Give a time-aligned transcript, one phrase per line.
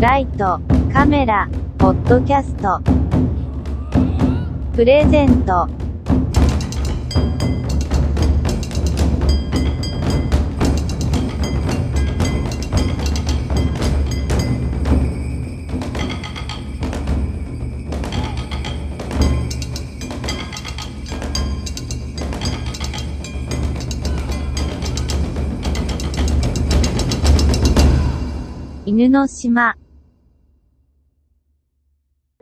[0.00, 0.58] ライト、
[0.94, 1.46] カメラ、
[1.76, 2.80] ポッドキャスト。
[4.74, 5.68] プレゼント。
[28.86, 29.76] 犬の島。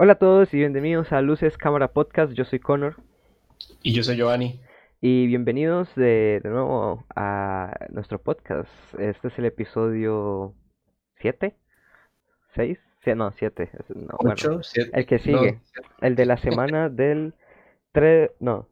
[0.00, 2.32] Hola a todos y bienvenidos a Luces Cámara Podcast.
[2.32, 2.96] Yo soy Connor
[3.82, 4.60] Y yo soy Giovanni.
[5.00, 8.70] y bienvenidos de, de nuevo a nuestro podcast.
[8.98, 10.54] Este es el episodio
[11.20, 11.56] 7,
[12.54, 13.70] 6, sí, no, 7.
[13.96, 14.34] No, bueno,
[14.92, 15.60] el que no, sigue,
[16.00, 17.34] el de la semana del
[17.92, 18.68] 3, no,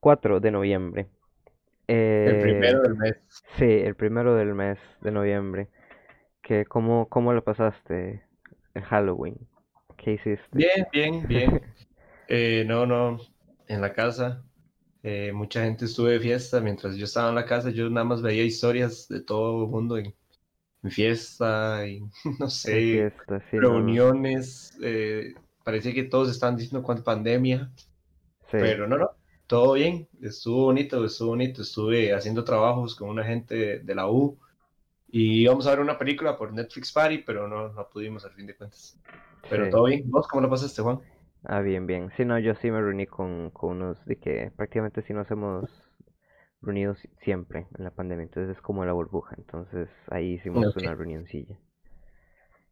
[0.00, 1.08] 4 de noviembre.
[1.88, 3.16] el Eh, primero del mes.
[3.58, 5.68] Sí, el primero del mes de noviembre.
[6.40, 8.22] Que, ¿cómo, cómo lo pasaste
[8.74, 9.36] en Halloween?
[10.02, 10.66] ¿Qué hiciste?
[10.66, 11.62] Bien, bien, bien.
[12.28, 13.18] Eh, no, no,
[13.68, 14.44] en la casa.
[15.02, 16.60] eh, mucha gente estuvo de fiesta.
[16.60, 19.98] Mientras yo estaba en la casa, yo nada más veía historias de todo el mundo
[19.98, 20.14] en,
[20.82, 22.02] en fiesta y
[22.40, 24.78] no sé, fiesta, sí, no, no, reuniones.
[24.82, 27.72] eh, parecía que todos estaban diciendo cuánta pandemia,
[28.50, 28.58] sí.
[28.58, 29.10] pero no, no,
[29.46, 30.08] todo bien.
[30.22, 31.62] Estuvo bonito, estuvo bonito.
[31.62, 34.38] Estuve haciendo trabajos con una gente de, de la U
[35.08, 38.46] y íbamos a ver una película por Netflix Party, pero no, no pudimos al fin
[38.46, 39.00] de cuentas.
[39.48, 39.70] Pero Sí.
[39.70, 40.10] todo bien.
[40.10, 41.00] ¿Vos cómo lo pasaste, Juan?
[41.44, 42.10] Ah, bien, bien.
[42.16, 45.70] Sí, no, yo sí me reuní con, con unos de que prácticamente sí nos hemos
[46.62, 50.76] reunido si- siempre en la pandemia, entonces es como la burbuja, entonces ahí hicimos Ok.
[50.76, 51.58] una reunioncilla.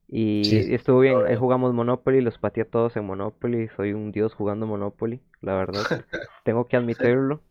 [0.09, 4.11] Y Sí, estuvo bien, ahí jugamos Monopoly, los pateé a todos en Monopoly, soy un
[4.13, 5.89] dios jugando Monopoly, la verdad,
[6.45, 7.43] tengo que admitirlo.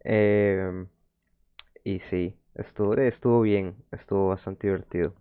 [0.00, 0.88] Em,
[1.84, 5.14] y sí, estuvo, estuvo bien, estuvo bastante divertido.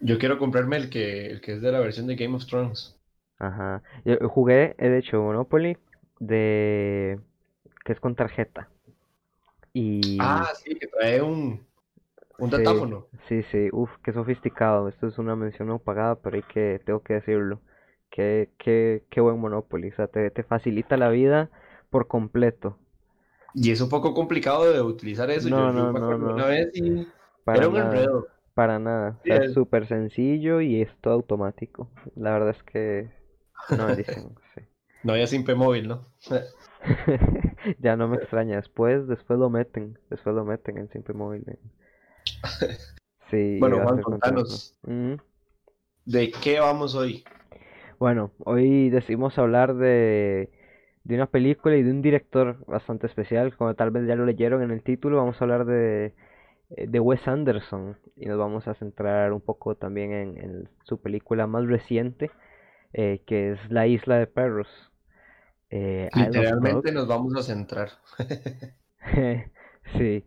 [0.00, 2.96] Yo quiero comprarme el que, el que es de la versión de Game of Thrones.
[3.38, 3.82] Ajá.
[4.04, 5.76] Yo jugué, de hecho, Monopoly
[6.20, 7.20] de
[7.84, 8.68] que es con tarjeta.
[9.74, 11.66] Y Ah, sí, que trae un,
[12.38, 13.10] un sí, datáfono.
[13.28, 14.88] sí, sí, uf, qué sofisticado.
[14.88, 17.60] Esto es una mención no pagada, pero hay que, tengo que decirlo.
[18.10, 19.88] Qué, qué, qué buen Monopoly.
[19.90, 21.50] O sea, te, te facilita la vida
[21.90, 22.78] por completo.
[23.52, 25.48] Y es un poco complicado de utilizar eso.
[25.48, 26.34] No, Yo, no, no, no.
[26.34, 27.12] una vez y
[27.52, 28.26] era un nada, enredo.
[28.56, 29.18] Para nada.
[29.20, 31.90] O sea, es súper sencillo y es todo automático.
[32.16, 33.10] La verdad es que
[33.68, 34.62] una bendición, sí.
[35.04, 36.06] No había simple móvil, ¿no?
[37.80, 38.56] Ya no me extraña.
[38.56, 39.98] Después, después lo meten.
[40.08, 41.44] Después lo meten en Simple Móvil.
[43.30, 44.74] Sí, Bueno, Juan, contanos.
[46.06, 47.24] ¿de qué vamos hoy?
[47.98, 50.50] Bueno, hoy decidimos hablar de,
[51.04, 53.54] de una película y de un director bastante especial.
[53.56, 56.14] Como tal vez ya lo leyeron en el título, vamos a hablar de,
[56.70, 57.96] de Wes Anderson.
[58.16, 62.30] Y nos vamos a centrar un poco también en, en su película más reciente,
[62.92, 64.68] eh, que es La Isla de Perros.
[65.70, 67.90] Eh, Literalmente nos vamos a centrar.
[69.96, 70.24] Sí.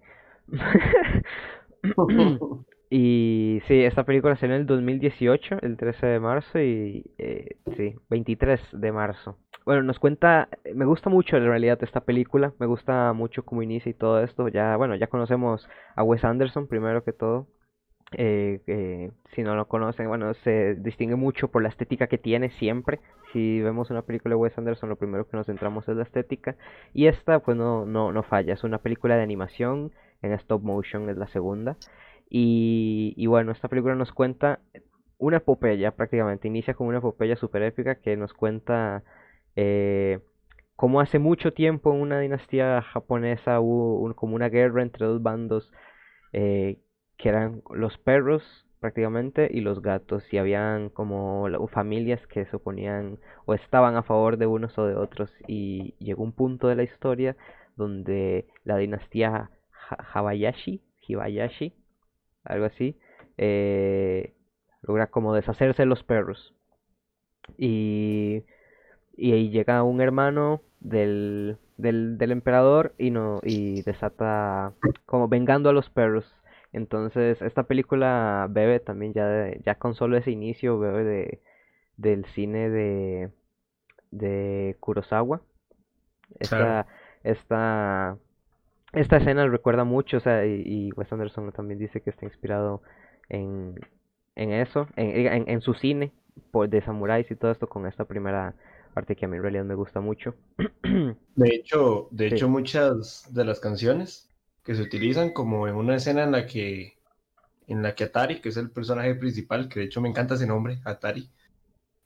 [2.91, 7.93] Y sí, esta película salió en el 2018, el 13 de marzo, y eh, sí,
[8.09, 9.37] 23 de marzo.
[9.69, 13.91] Bueno, nos cuenta, me gusta mucho en realidad esta película, me gusta mucho cómo inicia
[13.91, 14.47] y todo esto.
[14.47, 17.45] Ya, bueno, ya conocemos a Wes Anderson primero que todo.
[18.13, 22.49] Eh, eh, si no lo conocen, bueno, se distingue mucho por la estética que tiene
[22.57, 22.99] siempre.
[23.31, 26.55] Si vemos una película de Wes Anderson, lo primero que nos centramos es la estética.
[26.91, 29.91] Y esta, pues no, no, no falla, es una película de animación
[30.23, 31.77] en stop motion, es la segunda.
[32.27, 34.61] Y, y bueno, esta película nos cuenta
[35.19, 39.03] una epopeya prácticamente, inicia con una epopeya super épica que nos cuenta
[39.59, 40.19] eh,
[40.75, 45.71] cómo hace mucho tiempo en una dinastía japonesa hubo como una guerra entre dos bandos
[46.33, 46.79] eh,
[47.17, 48.43] que eran los perros
[48.79, 54.37] prácticamente y los gatos y habían como familias que se oponían o estaban a favor
[54.37, 57.35] de unos o de otros y llegó un punto de la historia
[57.75, 59.49] donde la dinastía
[59.89, 61.73] Ha- Habayashi, Hibayashi,
[62.45, 62.97] algo así,
[63.37, 64.33] eh,
[64.83, 66.53] logra como deshacerse de los perros.
[67.57, 68.43] Y,
[69.19, 74.73] y ahí llega un hermano del, del, del emperador y, no, y desata
[75.05, 76.25] como vengando a los perros.
[76.73, 81.41] Entonces, esta película bebe también ya, de- ya con solo ese inicio, bebe de,
[81.97, 83.31] del cine de,
[84.11, 85.41] de Kurosawa.
[86.39, 86.85] Esta,
[87.23, 88.17] esta,
[88.93, 92.81] esta escena recuerda mucho, o sea, y, y Wes Anderson también dice que está inspirado
[93.29, 93.75] en,
[94.35, 96.11] en eso, en, en, en su cine
[96.51, 98.53] por, de samuráis y todo esto con esta primera
[98.89, 100.35] parte que a mí en realidad me gusta mucho.
[101.35, 102.35] De hecho, de Sí.
[102.35, 104.29] hecho, muchas de las canciones
[104.63, 106.97] que se utilizan como en una escena en la que
[107.67, 110.47] en la que Atari, que es el personaje principal, que de hecho me encanta ese
[110.47, 111.29] nombre, Atari,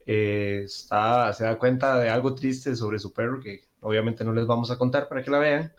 [0.04, 4.46] eh, está, se da cuenta de algo triste sobre su perro, que obviamente no les
[4.46, 5.72] vamos a contar para que la vean,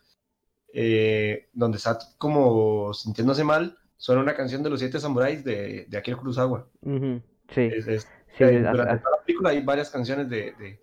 [0.74, 5.98] eh, donde está como sintiéndose mal, suena una canción de los siete samuráis de, de
[5.98, 6.68] Akira Kurosawa.
[6.82, 7.22] Ujú,
[7.54, 8.08] Sí, Es- es-
[8.38, 10.80] sí, eh, a- durante a- toda la película hay varias canciones de, de,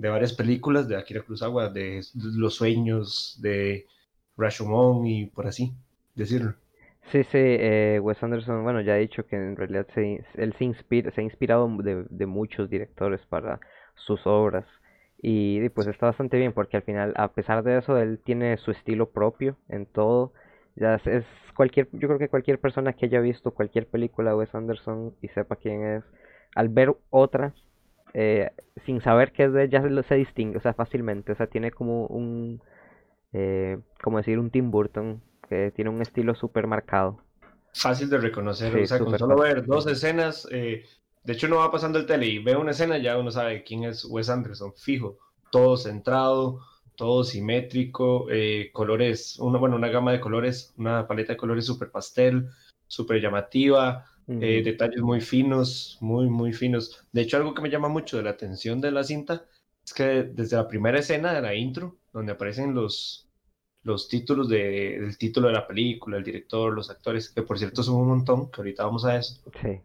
[0.00, 3.86] de varias películas de Akira Kurosawa, de Los Sueños, de
[4.36, 5.74] Rashomon y por así
[6.14, 6.54] decirlo.
[7.12, 10.64] Sí, sí, eh, Wes Anderson, bueno, ya ha dicho que en realidad se, él se
[10.64, 13.60] inspira, se ha inspirado de, de muchos directores para
[13.94, 14.64] sus obras
[15.20, 18.56] y, y, pues está bastante bien porque al final, a pesar de eso, él tiene
[18.58, 20.32] su estilo propio en todo.
[20.76, 21.24] Ya es, es
[21.54, 25.28] cualquier, yo creo que cualquier persona que haya visto cualquier película de Wes Anderson y
[25.28, 26.04] sepa quién es,
[26.54, 27.54] al ver otra,
[28.14, 28.50] eh,
[28.84, 32.06] sin saber qué es de ella, se, distingue, o sea, fácilmente, o sea, tiene como
[32.06, 32.60] un,
[33.32, 37.20] eh, como decir, un Tim Burton que tiene un estilo súper marcado.
[37.72, 39.54] Fácil de reconocer, Sí, o sea, con solo fácil.
[39.54, 40.84] ver dos escenas, eh,
[41.24, 43.84] de hecho uno va pasando el tele y ve una escena, ya uno sabe quién
[43.84, 45.18] es Wes Anderson, fijo,
[45.52, 46.60] todo centrado,
[46.96, 48.26] todo simétrico,
[48.72, 52.50] colores, una, bueno, una gama de colores, una paleta de colores súper pastel,
[52.86, 54.04] súper llamativa,
[54.38, 54.64] eh, Ujú.
[54.64, 57.04] detalles muy finos, muy, muy finos.
[57.12, 59.46] De hecho, algo que me llama mucho de la atención de la cinta
[59.84, 63.28] es que desde la primera escena de la intro, donde aparecen los,
[63.82, 67.82] los títulos de, del título de la película, el director, los actores, que por cierto
[67.82, 69.80] son un montón, que ahorita vamos a eso, Sí,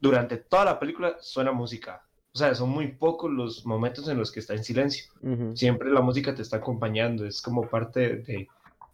[0.00, 2.02] durante toda la película suena música.
[2.32, 5.04] O sea, son muy pocos los momentos en los que está en silencio.
[5.22, 5.56] ujú.
[5.56, 8.48] Siempre la música te está acompañando, es como parte de,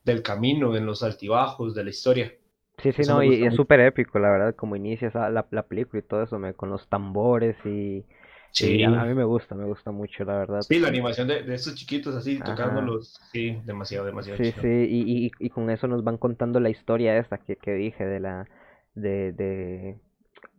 [0.05, 2.33] del camino, en los altibajos de la historia.
[2.83, 5.63] Sí, sí, Eso no, y, es súper épico, la verdad, como inicia esa- la, la
[5.67, 8.05] película y todo eso, me, con los tambores y,
[8.53, 10.67] Sí, y a, a mí me gusta, me gusta mucho, la verdad.
[10.69, 12.45] sí la animación de, de estos chiquitos así, Ajá.
[12.45, 14.63] tocándolos, sí, demasiado, demasiado Sí, chido.
[14.63, 18.05] sí, y, y, y con eso nos van contando la historia esta que, que dije
[18.05, 18.49] de la,
[18.95, 19.99] de, de,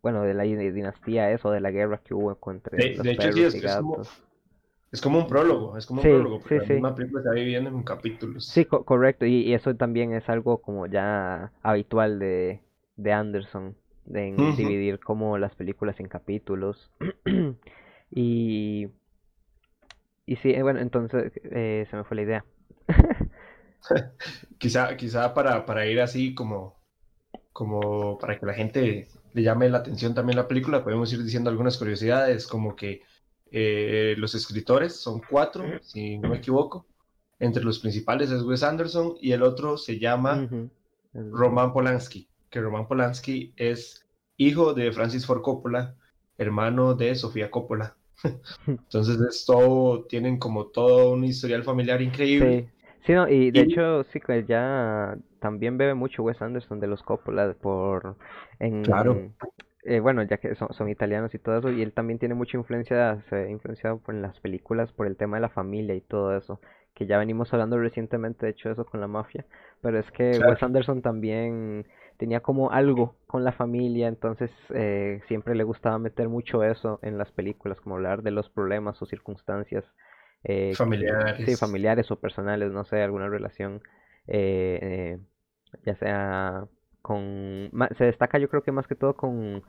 [0.01, 3.11] bueno, de la di- dinastía eso, de la guerra que hubo contra De- los de
[3.11, 4.09] hecho, sí, perros es- y es como- gatos.
[4.93, 6.73] Es como un prólogo, es como un Sí, prólogo, porque sí, la sí.
[6.73, 8.53] misma película se va dividiendo en capítulos.
[8.53, 12.61] Sí, co- correcto, y, y eso también es algo como ya habitual de,
[12.97, 13.75] de Anderson,
[14.05, 16.91] de en dividir como las películas en capítulos.
[18.15, 18.89] Y,
[20.25, 22.45] y sí, bueno, entonces eh, se me fue la idea.
[24.59, 26.81] Quizá, quizá para, para ir así como,
[27.53, 31.49] como para que la gente le llame la atención también la película, podemos ir diciendo
[31.51, 33.03] algunas curiosidades, como que
[33.53, 36.87] eh, los escritores son cuatro, si no me equivoco.
[37.39, 40.49] Entre los principales es Wes Anderson y el otro se llama
[41.31, 44.05] Roman Polanski, que Roman Polanski es
[44.37, 45.95] hijo de Francis Ford Coppola,
[46.37, 47.97] hermano de Sofía Coppola.
[48.67, 52.61] Entonces es todo, tienen como todo un historial familiar increíble.
[52.61, 52.69] Sí,
[53.05, 56.87] sí, no, y de Y- hecho sí que ya también bebe mucho Wes Anderson de
[56.87, 58.17] los Coppola por
[58.59, 59.31] en Claro.
[59.85, 62.57] Eh, bueno, ya que son, son italianos y todo eso, y él también tiene mucha
[62.57, 66.35] influencia, se ha influenciado por las películas por el tema de la familia y todo
[66.37, 66.59] eso,
[66.95, 69.45] que ya venimos hablando recientemente, de hecho, eso con la mafia,
[69.81, 70.39] pero es que Claro.
[70.39, 71.85] Wes Anderson también
[72.17, 77.17] tenía como algo con la familia, entonces eh, siempre le gustaba meter mucho eso en
[77.17, 79.83] las películas, como hablar de los problemas o circunstancias
[80.43, 81.45] eh, Familiares.
[81.45, 83.81] sí, familiares o personales, no sé, alguna relación,
[84.27, 85.19] eh, eh,
[85.85, 86.67] ya sea
[87.03, 89.61] con, se destaca yo creo que más que todo con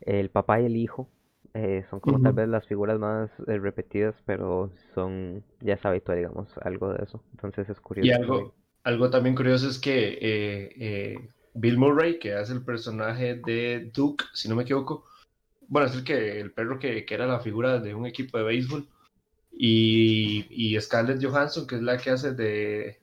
[0.00, 1.08] el papá y el hijo,
[1.54, 6.18] eh, son como tal vez las figuras más eh, repetidas, pero son, ya es habitual,
[6.18, 8.06] digamos, algo de eso, entonces es curioso.
[8.06, 13.36] Y algo, algo también curioso es que eh, eh, Bill Murray, que hace el personaje
[13.36, 15.04] de Duke, si no me equivoco,
[15.68, 18.44] bueno, es el que el perro que, que era la figura de un equipo de
[18.44, 18.88] béisbol,
[19.52, 22.99] y, y Scarlett Johansson, que es la que hace de...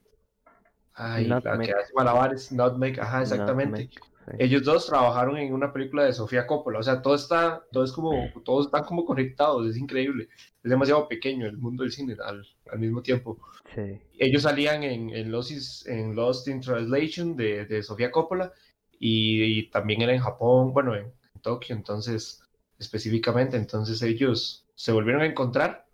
[0.98, 3.88] Ay, la que hace malabares, Nutmeg, ajá, exactamente.
[3.92, 4.00] Sí.
[4.38, 7.92] Ellos dos trabajaron en una película de Sofía Coppola, o sea, todo está, todo es
[7.92, 8.12] como,
[8.44, 10.28] todos están como conectados, es increíble,
[10.62, 13.38] es demasiado pequeño el mundo del cine al, al mismo tiempo
[13.74, 14.00] Sí.
[14.18, 18.52] ellos salían en, en, Lost, en in Translation de, de Sofía Coppola
[18.98, 22.42] y, y también era en Japón, bueno, en, Tokio, entonces,
[22.80, 25.86] específicamente, entonces ellos se volvieron a encontrar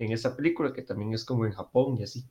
[0.00, 2.24] en esta película que también es como en Japón y así.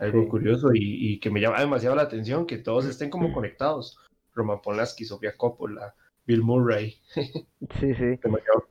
[0.00, 0.28] Algo Sí.
[0.28, 3.98] curioso y, y que me llama demasiado la atención que todos estén como conectados.
[4.34, 5.94] Roman Polanski, Sofía Coppola,
[6.26, 6.96] Bill Murray,
[7.78, 8.18] Sí, sí.
[8.22, 8.66] demasiado.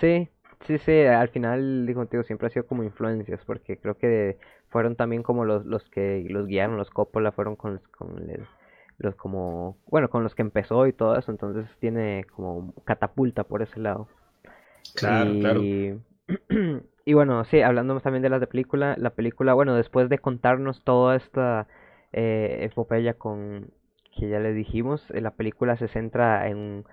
[0.00, 0.28] Sí,
[0.66, 4.96] sí, sí, al final, digo contigo, siempre ha sido como influencias, porque creo que fueron
[4.96, 8.26] también como los, los que los guiaron, los Coppola, fueron con, con
[8.98, 13.62] los como, bueno, con los que empezó y todo eso, entonces tiene como catapulta por
[13.62, 14.08] ese lado.
[14.94, 15.60] Claro, claro.
[17.04, 21.16] Y, bueno, sí, hablando también de la película, la película, bueno, después de contarnos toda
[21.16, 21.66] esta
[22.12, 23.72] eh, epopeya con,
[24.14, 26.84] que ya le dijimos, eh, la película se centra en,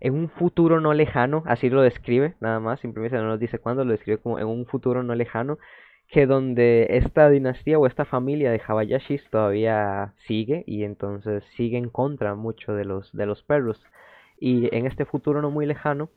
[0.00, 3.84] en un futuro no lejano, así lo describe, nada más, simplemente no nos dice cuándo,
[3.84, 5.58] lo describe como en un futuro no lejano,
[6.08, 11.88] que donde esta dinastía o esta familia de Habayashis todavía sigue y entonces sigue en
[11.88, 13.82] contra mucho de los, de los perros.
[14.38, 16.10] Y en este futuro no muy lejano,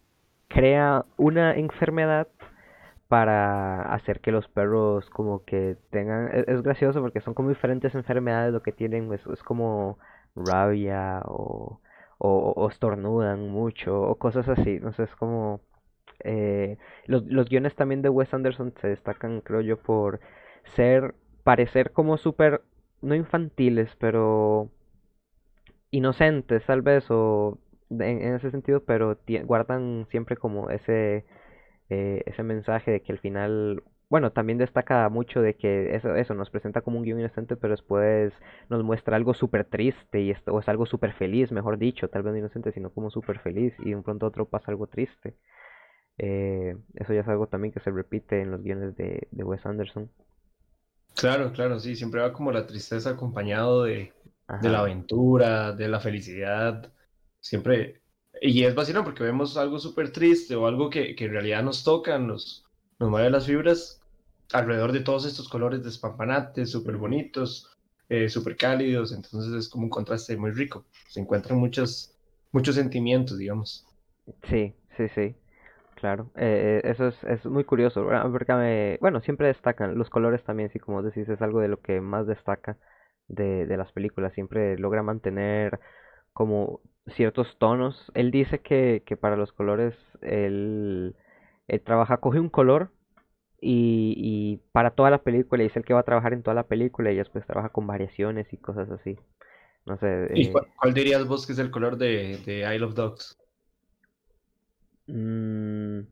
[0.48, 2.28] crea una enfermedad
[3.08, 7.94] para hacer que los perros como que tengan es, es gracioso porque son como diferentes
[7.96, 10.00] enfermedades lo que tienen es, como
[10.36, 11.80] rabia o,
[12.18, 15.62] o, estornudan mucho o cosas así no sé es como
[16.24, 20.20] eh, los, los guiones también de Wes Anderson se destacan creo yo por
[20.76, 22.64] ser parecer como súper
[23.02, 24.72] no infantiles pero
[25.92, 27.60] inocentes tal vez o
[27.92, 31.26] en, ese sentido pero guardan siempre como ese
[31.90, 36.34] eh, ese mensaje de que al final, bueno, también destaca mucho de que eso, eso
[36.36, 38.34] nos presenta como un guion inocente, pero después
[38.70, 42.24] nos muestra algo súper triste y esto, o es algo súper feliz, mejor dicho, tal
[42.24, 44.88] vez no inocente, sino como súper feliz y de un pronto a otro pasa algo
[44.88, 45.36] triste.
[46.18, 49.66] Eh, eso ya es algo también que se repite en los guiones de, de Wes
[49.66, 50.10] Anderson.
[51.16, 54.14] Claro, claro, sí, siempre va como la tristeza acompañado de,
[54.60, 56.92] de la aventura, de la felicidad.
[57.40, 58.02] Siempre,
[58.42, 61.84] y es vacilón porque vemos algo súper triste o algo que, que en realidad nos
[61.84, 62.64] toca, nos,
[63.00, 64.04] nos mueve las fibras
[64.54, 67.70] alrededor de todos estos colores despampanantes, súper bonitos,
[68.10, 70.88] eh, súper cálidos, entonces es como un contraste muy rico.
[71.10, 72.16] Se encuentran muchos,
[72.52, 73.86] muchos sentimientos, digamos.
[74.44, 75.36] Sí, sí, sí,
[75.96, 76.32] claro.
[76.36, 78.32] Eh, eh, eso es, es muy curioso, ¿verdad?
[78.32, 81.82] Porque me- bueno, siempre destacan los colores también, sí, como decís, es algo de lo
[81.82, 82.78] que más destaca
[83.28, 84.34] de, de las películas.
[84.34, 85.80] Siempre logra mantener
[86.34, 88.12] como ciertos tonos.
[88.16, 91.16] Él dice que, que para los colores él,
[91.68, 92.92] él trabaja, coge un color
[93.62, 96.68] y, y para toda la película dice el que va a trabajar en toda la
[96.68, 99.18] película y después trabaja con variaciones y cosas así.
[99.86, 102.86] No sé, ¿Y eh, cuál, cuál dirías vos que es el color de, de Isle
[102.86, 103.36] of Dogs?
[105.08, 106.06] mm,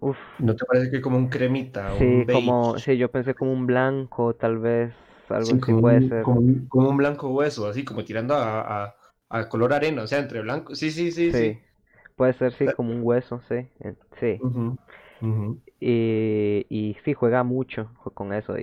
[0.00, 2.70] uf, ¿No te parece que como un cremita, un sí, beige?
[2.70, 4.92] como, sí, yo pensé como un blanco, tal vez,
[5.30, 6.26] algo Sí, así como puede un, ser.
[6.26, 8.96] como un, como un blanco hueso, así como tirando a, a,
[9.28, 10.74] a color arena, o sea, entre blanco.
[10.74, 11.60] Sí, sí, sí, Sí, sí.
[12.16, 13.68] puede ser, sí, como un hueso, sí,
[14.20, 14.42] sí.
[15.80, 18.62] Y, y sí, juega mucho con eso y,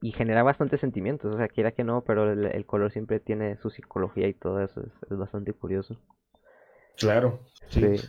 [0.00, 3.18] y, y genera bastantes sentimientos, o sea, quiera que no, pero el, el color siempre
[3.20, 5.96] tiene su psicología y todo eso, es, es bastante curioso.
[6.96, 8.00] Claro, sí.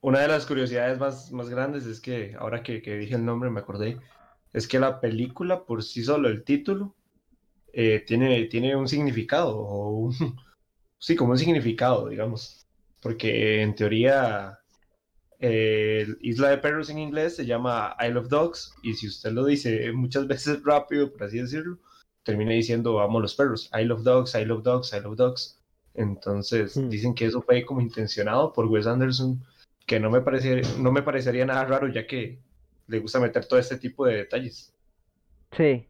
[0.00, 3.50] Una de las curiosidades más, más grandes es que, ahora que, que dije el nombre,
[3.50, 4.00] me acordé,
[4.52, 6.96] es que la película por sí solo, el título,
[7.72, 10.14] eh, tiene, tiene un significado, o un,
[10.98, 12.66] sí, como un significado, digamos.
[13.00, 14.60] Porque en teoría,
[15.40, 19.44] eh, Isla de Perros en inglés se llama Isle of Dogs, y si usted lo
[19.44, 21.78] dice muchas veces rápido, por así decirlo,
[22.22, 25.58] termina diciendo amo los perros, Isle of Dogs, Isle of Dogs, Isle of Dogs.
[25.94, 29.42] Entonces Mm, dicen que eso fue como intencionado por Wes Anderson,
[29.86, 32.38] que no me parece, no me parecería nada raro, ya que
[32.86, 34.72] le gusta meter todo este tipo de detalles.
[35.52, 35.86] sí,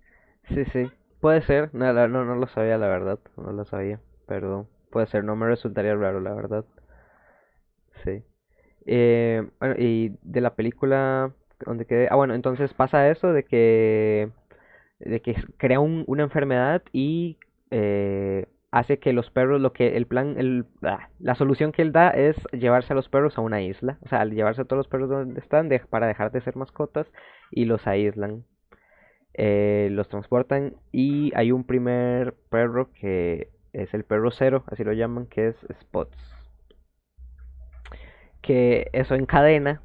[0.49, 0.91] sí, sí,
[1.23, 5.25] puede ser, no, no, no lo sabía la verdad, no lo sabía, pero puede ser,
[5.25, 6.67] no me resultaría raro la verdad,
[8.05, 8.23] sí.
[8.87, 9.43] Eh,
[9.79, 11.33] y de la película
[11.67, 14.31] donde quedé, ah bueno, entonces pasa eso de que
[15.01, 17.39] de que crea un- una enfermedad y
[17.73, 21.93] eh, hace que los perros, lo que el plan, el, ah, la solución que él
[21.93, 24.79] da es llevarse a los perros a una isla, o sea, al llevarse a todos
[24.79, 27.07] los perros donde están para dejar de ser mascotas
[27.53, 28.45] y los aíslan,
[29.35, 34.93] eh, los transportan y hay un primer perro que es el perro cero, así lo
[34.93, 36.19] llaman, que es Spots,
[38.43, 39.81] que eso encadena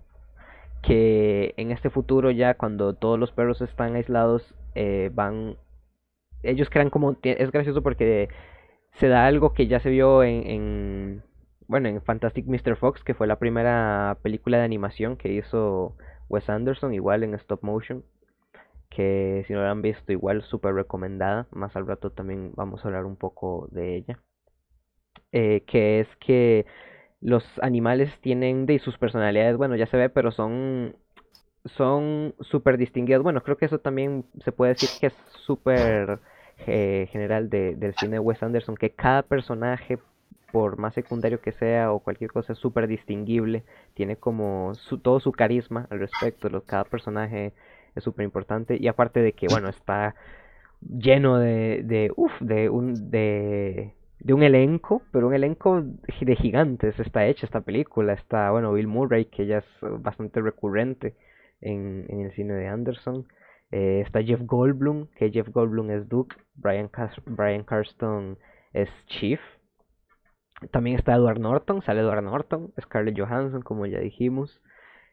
[0.81, 5.57] que en este futuro ya cuando todos los perros están aislados eh, van
[6.43, 8.29] ellos crean como es gracioso porque
[8.93, 11.23] se da algo que ya se vio en
[11.67, 12.75] bueno en Fantastic Mr.
[12.77, 15.95] Fox que fue la primera película de animación que hizo
[16.29, 18.03] Wes Anderson igual en stop motion
[18.97, 21.47] que si no la han visto igual súper recomendada.
[21.51, 24.19] Más al rato también vamos a hablar un poco de ella.
[25.31, 26.65] Eh, que es que
[27.21, 30.95] los animales tienen de sus personalidades bueno ya se ve pero son
[31.65, 33.21] son súper distinguidas.
[33.23, 35.13] Bueno, creo que eso también se puede decir que es
[35.45, 36.19] súper
[36.65, 39.99] eh, general de, del cine de Wes Anderson, que cada personaje,
[40.51, 43.63] por más secundario que sea o cualquier cosa, es súper distinguible,
[43.95, 47.53] tiene como su, todo su carisma al respecto, lo, cada personaje
[47.97, 50.15] es súper importante y aparte de que, bueno, está
[50.81, 56.99] lleno de, de, uf, de un, de, de un elenco, pero un elenco de gigantes
[56.99, 58.13] está hecha esta película.
[58.13, 59.65] Está, bueno, Bill Murray, que ya es
[60.01, 61.15] bastante recurrente
[61.61, 63.27] en, en el cine de Anderson.
[63.71, 66.35] Eh, está Jeff Goldblum, que Jeff Goldblum es Duke.
[66.55, 68.37] Brian, Cas Brian Carston
[68.73, 69.39] es Chief.
[70.71, 74.59] También está Edward Norton, sale Edward Norton, Scarlett Johansson, como ya dijimos.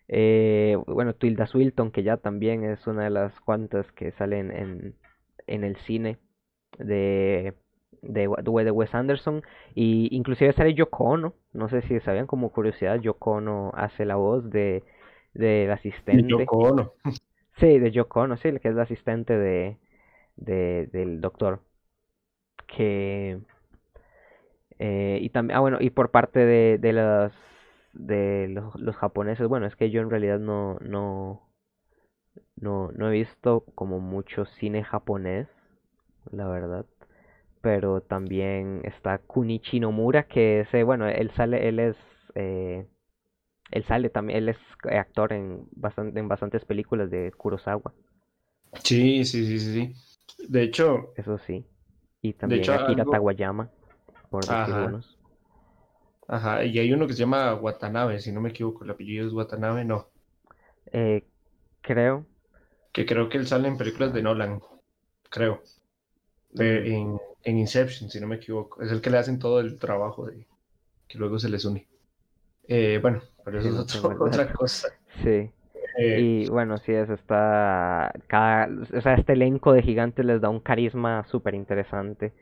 [0.09, 4.95] Eh, bueno, Tilda Swilton, que ya también es una de las cuantas que salen en,
[5.47, 6.19] en el cine
[6.79, 7.55] de,
[8.03, 9.43] de, de Wes Anderson.
[9.75, 11.35] Y inclusive sale Yoko Ono.
[11.53, 14.83] No sé si sabían como curiosidad, Yoko Ono hace la voz de
[15.33, 16.23] del asistente.
[16.23, 16.93] De Yoko Ono.
[17.57, 19.79] Sí, de Yoko Ono, sí, que es el asistente de,
[20.35, 21.61] de del doctor.
[22.67, 23.39] Que
[24.79, 27.33] eh, y también, ah, bueno, y por parte de, de los
[27.95, 31.49] de los, los, japoneses, bueno, es que yo en realidad no, no,
[32.57, 35.49] no, no he visto como mucho cine japonés,
[36.31, 36.87] la verdad.
[37.61, 41.97] Pero también está Kunichi Nomura, que ese, bueno, él sale, él es,
[42.35, 42.87] eh,
[43.71, 44.59] él sale también, él es
[44.91, 47.95] actor en, bastante, en bastantes películas de Kurosawa.
[48.83, 49.95] Sí, sí, sí, sí.
[50.49, 51.65] De hecho, eso sí.
[52.21, 53.71] Y también de Akira Tawayama,
[54.31, 55.01] por Ajá.
[56.27, 59.33] Ajá, y hay uno que se llama Watanabe, si no me equivoco, el apellido es
[59.33, 60.09] Watanabe, no.
[60.93, 61.25] Eh,
[61.83, 62.27] creo.
[62.93, 64.61] Que creo que él sale en películas de Nolan,
[65.29, 65.63] creo.
[66.59, 68.83] en, en, Inception, si no me equivoco.
[68.83, 70.47] Es el que le hacen todo el trabajo de
[71.07, 71.87] que luego se les une.
[72.67, 74.89] Eh, bueno, pero eso es otra cosa.
[75.23, 75.51] Sí.
[75.99, 78.13] Eh, y bueno, sí, eso está.
[78.27, 82.33] Cada, o sea, este elenco de gigantes les da un carisma súper interesante.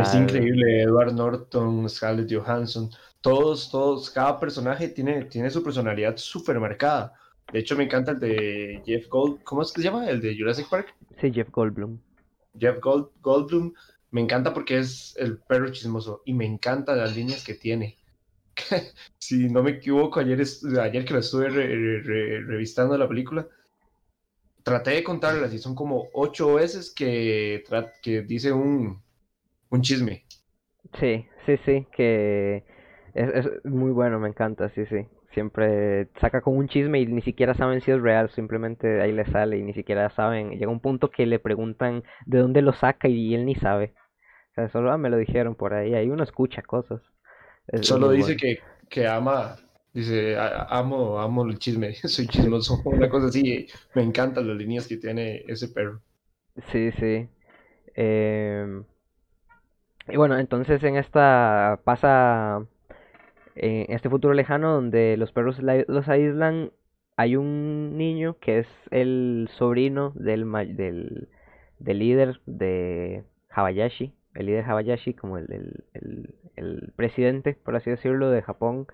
[0.00, 2.90] Es increíble, Edward Norton, Scarlett Johansson,
[3.26, 7.12] todos, todos, cada personaje tiene, tiene su personalidad súper marcada.
[7.52, 10.08] De hecho, me encanta el de Jeff Gold, ¿cómo es que se llama?
[10.08, 10.94] El de Jurassic Park.
[11.20, 11.98] Sí, Jeff Goldblum.
[12.56, 13.72] Jeff Gold, Goldblum,
[14.12, 17.96] me encanta porque es el perro chismoso y me encanta las líneas que tiene.
[19.18, 20.40] si no me equivoco, ayer,
[20.80, 23.48] ayer que lo estuve revistando la película,
[24.62, 27.64] traté de contarlas y son como ocho veces que,
[28.02, 29.02] que dice un,
[29.70, 30.24] un chisme.
[31.00, 32.75] Sí, sí, sí, que
[33.16, 35.06] es, muy bueno, me encanta, sí, sí.
[35.32, 39.26] Siempre saca con un chisme y ni siquiera saben si es real, simplemente ahí le
[39.26, 40.50] sale y ni siquiera saben.
[40.50, 43.94] Llega un punto que le preguntan de dónde lo saca y él ni sabe.
[44.52, 47.02] O sea, solo ah, me lo dijeron por ahí, ahí uno escucha cosas.
[47.82, 49.56] solo dice que, que ama
[49.96, 53.66] Dice, amo, amo el chisme, soy chismoso, una cosa así.
[53.94, 56.02] Me encantan las líneas que tiene ese perro.
[56.70, 57.26] Sí, sí.
[57.94, 58.82] Eh,
[60.08, 62.66] y bueno, entonces en esta pasa
[63.56, 66.72] en este futuro lejano donde los perros los aíslan,
[67.16, 71.28] hay un niño que es el sobrino del, del,
[71.78, 78.30] del líder de Habayashi, el líder Habayashi como el, el, el, presidente, por así decirlo,
[78.30, 78.86] de Japón.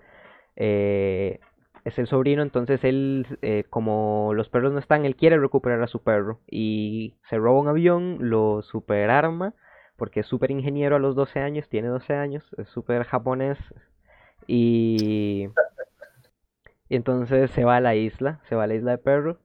[0.55, 1.39] Eh,
[1.83, 5.87] es el sobrino, entonces él, eh, como los perros no están, él quiere recuperar a
[5.87, 9.53] su perro y se roba un avión, lo superarma
[9.97, 13.57] porque es súper ingeniero a los 12 años, tiene 12 años, es súper japonés
[14.47, 15.49] y...
[16.89, 19.37] y entonces se va a la isla, se va a la isla de perro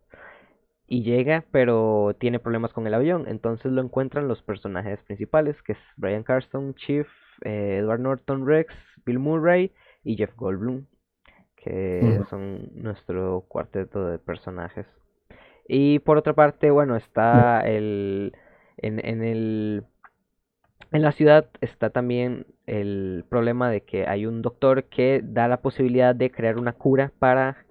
[0.87, 5.73] y llega, pero tiene problemas con el avión, entonces lo encuentran los personajes principales, que
[5.73, 7.07] es Brian Carston, Chief,
[7.45, 10.87] eh, Edward Norton Rex, Bill Murray y Jeff Goldblum,
[11.57, 14.87] que son nuestro cuarteto de personajes.
[15.69, 18.33] Y por otra parte, bueno, está el
[18.79, 19.85] en, en el
[20.93, 25.61] en la ciudad está también el problema de que hay un doctor que da la
[25.61, 27.67] posibilidad de crear una cura para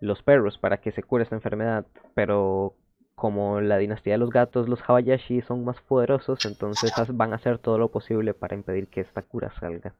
[0.00, 2.76] los perros, para que se cure esta enfermedad, pero
[3.14, 7.58] como la dinastía de los gatos, los Hawayashi son más poderosos, entonces van a hacer
[7.58, 9.94] todo lo posible para impedir que esta cura salga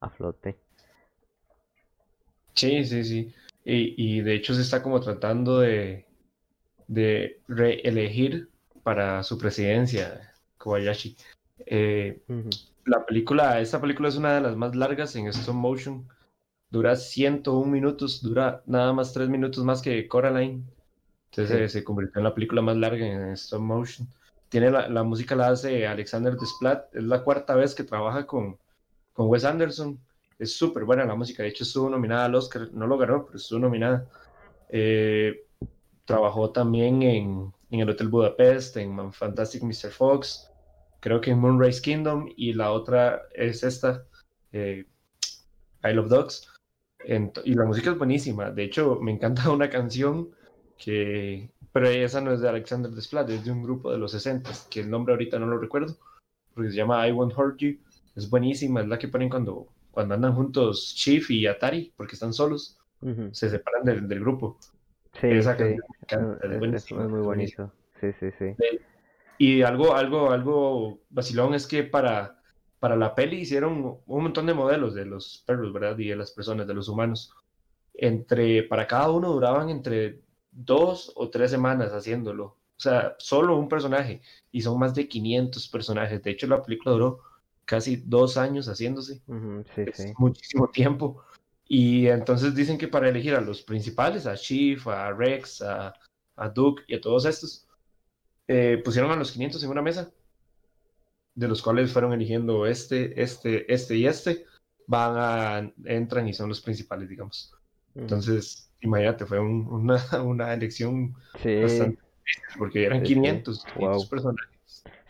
[0.00, 0.56] a flote.
[2.54, 3.34] Sí, sí, sí.
[3.64, 6.06] Y, de hecho se está como tratando de,
[6.86, 8.48] de reelegir
[8.82, 11.16] para su presidencia Kobayashi.
[11.66, 12.22] Eh,
[12.84, 16.08] la película, esta película es una de las más largas en stop motion.
[16.70, 20.64] Dura 101 minutos, dura nada más 3 minutos más que Coraline.
[21.30, 24.08] Entonces se convirtió en la película más larga en stop motion.
[24.48, 26.94] Tiene la, la música la hace Alexander Desplat.
[26.94, 28.58] Es la cuarta vez que trabaja con,
[29.12, 29.98] con Wes Anderson.
[30.38, 31.42] Es súper buena la música.
[31.42, 32.70] De hecho, estuvo nominada al Oscar.
[32.72, 34.06] No lo ganó, pero estuvo nominada.
[34.70, 35.44] Eh,
[36.06, 39.90] trabajó también en, en el Hotel Budapest, en Fantastic Mr.
[39.90, 40.47] Fox
[41.00, 44.04] creo que en Moonrise Kingdom y la otra es esta,
[44.52, 44.86] eh,
[45.84, 46.52] I Love Dogs.
[47.44, 48.50] y la música es buenísima.
[48.50, 50.30] De hecho, me encanta una canción
[50.76, 54.50] que, pero esa no es de Alexander Desplat, es de un grupo de los 60,
[54.70, 55.96] que el nombre ahorita no lo recuerdo,
[56.54, 57.78] porque se llama I Won't Hurt You.
[58.16, 62.32] Es buenísima, es la que ponen cuando, cuando andan juntos Chief y Atari, porque están
[62.32, 62.76] solos.
[63.30, 64.58] Se separan del, del grupo.
[65.20, 67.72] Sí, esa canción es, muy bonito.
[68.00, 68.56] Sí, sí, sí.
[69.38, 72.40] Y algo, algo, algo vacilón es que para,
[72.80, 75.96] para la peli hicieron un montón de modelos de los perros, ¿verdad?
[75.98, 77.32] Y de las personas, de los humanos.
[77.94, 80.20] Entre, para cada uno duraban entre
[80.50, 82.44] dos o tres semanas haciéndolo.
[82.44, 84.20] O sea, solo un personaje.
[84.50, 86.22] Y son más de 500 personajes.
[86.22, 87.20] De hecho, la película duró
[87.64, 89.20] casi dos años haciéndose.
[89.74, 90.12] sí, sí.
[90.18, 91.22] Muchísimo tiempo.
[91.68, 95.92] Y entonces dicen que para elegir a los principales, a Chief, a Rex, a,
[96.36, 97.67] a Duke y a todos estos,
[98.48, 100.10] eh, pusieron a los 500 en una mesa,
[101.34, 104.44] de los cuales fueron eligiendo este, este, este y este,
[104.86, 107.54] van a, entran y son los principales, digamos.
[107.94, 111.98] Entonces, imagínate, fue una, una, elección bastante
[112.58, 114.58] porque eran 500, 500 personajes.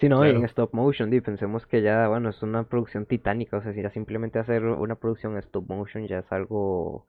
[0.00, 3.56] Sí, no, y en stop motion, y pensemos que ya, bueno, es una producción titánica,
[3.56, 7.06] o sea, si ya simplemente hacer una producción en stop motion ya es algo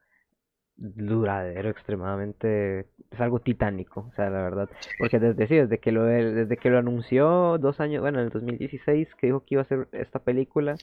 [0.80, 6.06] duradero, extremadamente, es algo titánico, o sea, la verdad, porque desde, sí, desde que lo,
[6.06, 9.66] desde que lo anunció dos años, bueno, en el 2016, que dijo que iba a
[9.66, 10.76] hacer esta película,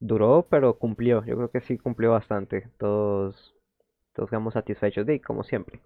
[0.00, 3.54] duró, pero cumplió, yo creo que sí cumplió bastante, todos,
[4.14, 5.80] todos quedamos satisfechos, de como siempre.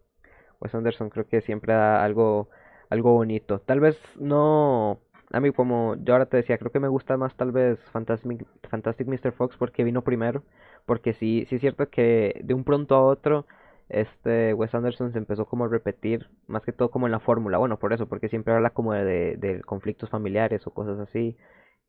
[0.60, 2.48] Wes Anderson creo que siempre da algo,
[2.88, 6.88] algo bonito, tal vez no a mí, como yo ahora te decía, creo que me
[6.88, 9.32] gusta más tal vez Fantastic, Fantastic Mr.
[9.32, 10.42] Fox porque vino primero.
[10.86, 13.46] Porque sí, sí es cierto que de un pronto a otro,
[13.88, 17.58] este Wes Anderson se empezó como a repetir, más que todo como en la fórmula.
[17.58, 21.36] Bueno, por eso, porque siempre habla como de, conflictos familiares o cosas así.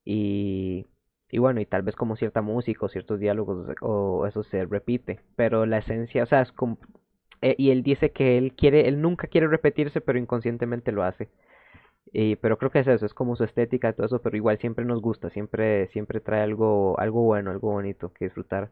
[0.05, 0.87] Y,
[1.29, 5.19] y bueno, y tal vez como cierta música o ciertos diálogos o eso se repite.
[5.35, 6.77] Pero la esencia, o sea, es como...
[7.41, 11.29] Eh, y él dice que él quiere, él nunca quiere repetirse, pero inconscientemente lo hace.
[12.11, 14.85] Y, pero creo que es eso, es como su estética todo eso, pero igual siempre
[14.85, 18.71] nos gusta, siempre, siempre trae algo, algo bueno, algo bonito que disfrutar.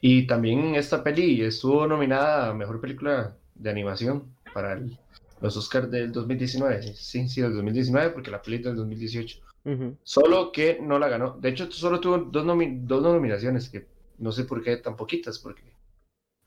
[0.00, 4.78] Y también esta peli estuvo nominada a Mejor Película de Animación para
[5.40, 6.94] los Oscars del 2019.
[6.94, 9.40] Sí, sí, del 2019, porque la peli del 2018.
[10.02, 11.38] Solo que no la ganó.
[11.40, 13.86] De hecho, solo tuvo dos, dos nominaciones, que
[14.18, 15.62] no sé por qué tan poquitas, porque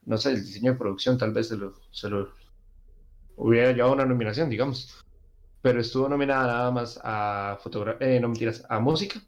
[0.06, 2.30] no sé, el diseño de producción tal vez se lo, se lo
[3.36, 5.04] hubiera llevado una nominación, digamos
[5.67, 9.19] pero estuvo nominada nada más a fotografía, eh, no mentiras, a música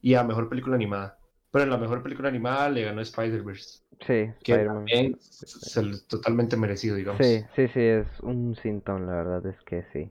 [0.00, 1.18] y a mejor película animada.
[1.50, 3.80] Pero en la mejor película animada le ganó Spider-Verse.
[4.06, 7.26] Sí, que también es totalmente merecido, digamos.
[7.26, 10.10] Sí, sí, sí, es un sintón, la verdad es que sí.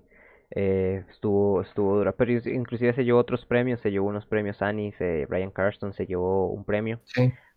[0.51, 4.93] Eh, estuvo estuvo dura, pero inclusive se llevó otros premios, se llevó unos premios Annie,
[4.97, 6.99] se, Brian Carston se llevó un premio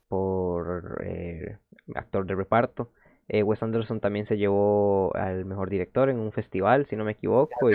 [0.08, 1.58] por eh,
[1.94, 2.90] actor de reparto.
[3.28, 7.12] Eh, Wes Anderson también se llevó al mejor director en un festival, si no me
[7.12, 7.70] equivoco.
[7.70, 7.74] Y,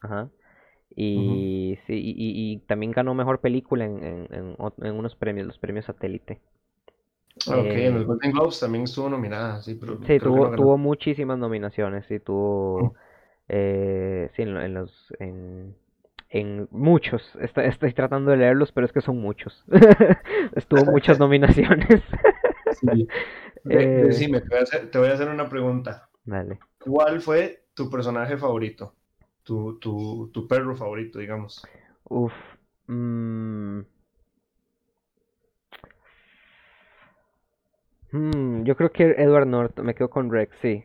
[0.00, 0.30] ajá,
[1.00, 6.40] y, sí, y, también ganó mejor película en, en, en, unos premios, los premios satélite.
[7.46, 11.38] Ok, en los eh, Golden Globes también estuvo nominada, sí, pero sí tuvo, tuvo muchísimas
[11.38, 12.94] nominaciones, sí, tuvo,
[13.48, 15.76] eh, sí, en, los, en,
[16.30, 19.64] en muchos, estoy, estoy, tratando de leerlos, pero es que son muchos,
[20.56, 22.02] estuvo muchas nominaciones.
[22.72, 23.06] sí.
[23.70, 26.08] Eh, decime, te voy, a hacer, te voy, a hacer, una pregunta.
[26.24, 26.58] Dale.
[26.78, 28.94] ¿Cuál fue tu personaje favorito?
[29.42, 31.62] Tu, tu, tu perro favorito, digamos.
[32.04, 32.32] Uf.
[32.86, 33.82] Mmm...
[38.10, 40.84] yo creo que Edward Norton, me quedo con Rex, sí.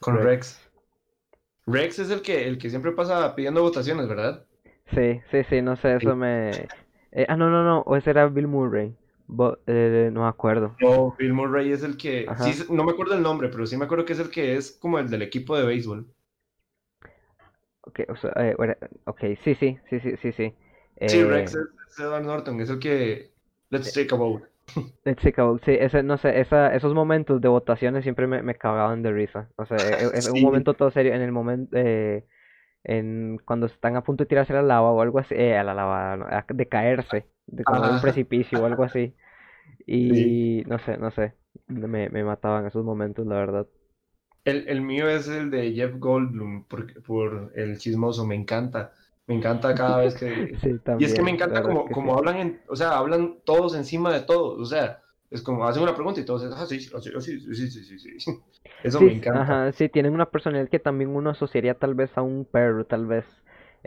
[0.00, 0.68] Con Rex.
[1.66, 4.44] Rex, es el que, el que siempre pasa pidiendo votaciones, ¿verdad?
[4.94, 6.50] Sí, sí, sí, no sé, eso me...
[7.12, 8.94] Eh, ah, no, no, no, o ese era Bill Murray.
[9.66, 10.76] Eh, no me acuerdo.
[10.80, 12.26] No, Bill Murray es el que.
[12.70, 14.98] no me acuerdo el nombre, pero sí me acuerdo que es el que es como
[14.98, 16.06] el del equipo de béisbol.
[17.82, 18.56] Ok, o sea, eh,
[19.04, 20.32] okay sí, sí, sí, sí, sí.
[20.32, 20.54] Sí,
[21.08, 21.58] sí Rex eh,
[21.88, 23.32] es, Edward Norton, es el que.
[23.70, 24.46] Let's take a vote.
[25.04, 28.42] Let's take a vote, sí, ese, no sé, esa, esos momentos de votaciones siempre me,
[28.42, 29.48] me cagaban de risa.
[29.56, 29.76] O sea,
[30.14, 31.76] es un momento todo serio, en el momento.
[32.88, 35.74] En, cuando están a punto de tirarse a la lava o algo así, a la
[35.74, 39.12] lava, de caerse de como un precipicio o algo así.
[39.86, 41.34] Y no sé, no sé,
[41.66, 43.66] me, me mataban esos momentos, la verdad.
[44.44, 48.92] El, el mío es el de Jeff Goldblum, por, por el chismoso, me encanta.
[49.26, 50.56] Me encanta cada vez que...
[50.98, 54.20] y es que me encanta como, como hablan, en, o sea, hablan todos encima de
[54.20, 57.70] todos, o sea, es como hacen una pregunta y todos dicen, ah, sí, sí, sí,
[57.70, 58.42] sí, sí, sí,
[58.82, 59.42] Eso me encanta.
[59.42, 63.06] Ajá, sí, tienen una personalidad que también uno asociaría tal vez a un perro, tal
[63.06, 63.24] vez.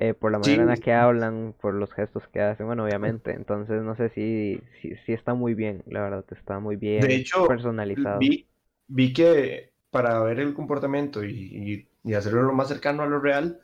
[0.02, 3.32] Eh, por la manera en la que hablan, por los gestos que hacen, bueno, obviamente.
[3.32, 7.46] Entonces, no sé si, si, está muy bien, la verdad, está muy bien de hecho,
[7.48, 8.18] personalizado.
[8.20, 8.48] Vi,
[8.88, 13.60] vi que para ver el comportamiento y, y, hacerlo lo más cercano a lo real,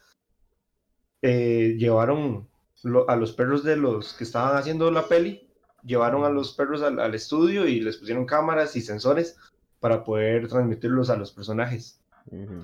[1.22, 2.50] eh, llevaron
[3.08, 5.45] a los perros de los que estaban haciendo la peli,
[5.86, 9.38] llevaron a los perros al, estudio y les pusieron cámaras y sensores
[9.80, 12.02] para poder transmitirlos a los personajes.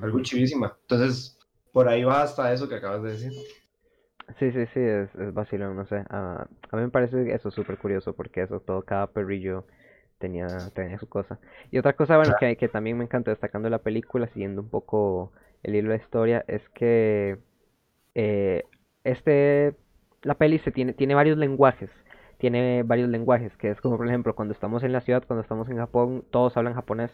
[0.02, 0.76] Algo chivísima.
[0.82, 1.38] Entonces,
[1.72, 3.32] por ahí va hasta eso que acabas de decir.
[4.40, 6.04] Sí, sí, sí, es, es vacilón, no sé.
[6.10, 9.66] A, a mí me parece eso súper curioso porque eso, todo, cada perrillo
[10.18, 11.40] tenía, tenía su cosa.
[11.70, 14.70] Y otra cosa, bueno, que, que también me encanta destacando de la película, siguiendo un
[14.70, 17.38] poco el hilo de la historia, es que
[18.16, 18.64] eh,
[19.04, 19.76] este,
[20.22, 21.90] la peli se tiene, tiene varios lenguajes.
[22.42, 25.70] Tiene varios lenguajes, que es como por ejemplo cuando estamos en la ciudad, cuando estamos
[25.70, 27.12] en Japón, todos hablan japonés.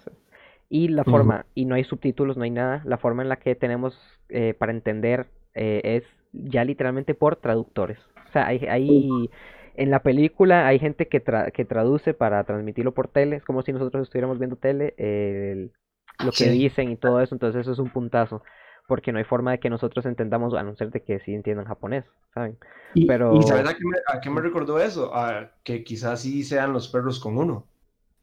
[0.70, 3.56] Y la forma, y no hay subtítulos, no hay nada, la forma en la que
[3.56, 3.98] tenemos
[4.30, 8.00] eh, para entender eh, es ya literalmente por traductores.
[8.30, 9.32] O sea, hay, hay
[9.76, 13.62] en la película hay gente que, tra- que traduce para transmitirlo por tele, es como
[13.64, 15.72] si nosotros estuviéramos viendo tele, el-
[16.20, 16.52] lo que Sí.
[16.52, 18.44] dicen y todo eso, entonces eso es un puntazo,
[18.88, 21.66] porque no hay forma de que nosotros entendamos, a no ser de que sí entiendan
[21.66, 22.58] japonés, ¿saben?
[22.96, 25.14] Y, Pero- y ¿sabes a qué, me, a qué me recordó eso?
[25.14, 27.68] A que quizás sí sean los perros con uno.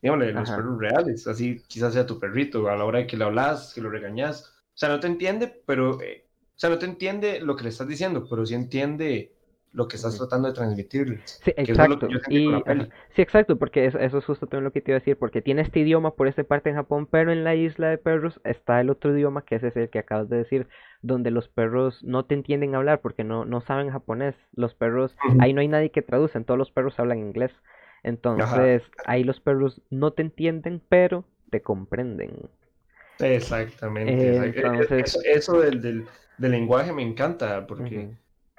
[0.03, 0.57] Dígame, los Ajá.
[0.57, 1.27] perros reales.
[1.27, 4.55] Así quizás sea tu perrito a la hora de que le hablas, que lo regañas.
[4.75, 6.01] O sea, no te entiende, pero.
[6.01, 9.33] eh, o sea, no te entiende lo que le estás diciendo, pero sí entiende
[9.75, 11.21] lo que estás tratando de transmitirle.
[11.25, 12.09] Sí, exacto.
[12.29, 12.47] Y,
[13.15, 15.43] sí, exacto, porque eso, eso es justo también lo que te iba a decir, porque
[15.43, 18.81] tiene este idioma por esta parte en Japón, pero en la isla de perros está
[18.81, 20.69] el otro idioma, que ese es el que acabas de decir,
[21.03, 24.35] donde los perros no te entienden hablar porque no, no saben japonés.
[24.55, 27.51] Los perros, ahí no hay nadie que traducen, todos los perros hablan inglés.
[28.05, 32.49] Entonces, ahí los perros no te entienden, pero te comprenden.
[33.19, 34.13] Exactamente.
[34.13, 36.05] Eh, exact- eh, entonces- Eso, eso del, del,
[36.39, 38.11] del lenguaje me encanta, porque.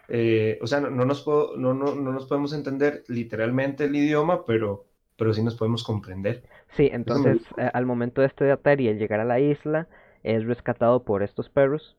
[0.07, 3.95] Eh, o sea, no, no nos puedo- no, no, no nos podemos entender literalmente el
[3.95, 4.87] idioma, pero,
[5.17, 6.47] pero sí nos podemos comprender.
[6.75, 9.87] Sí, entonces eh, al momento de este de Atari, el llegar a la isla,
[10.23, 11.97] es rescatado por estos perros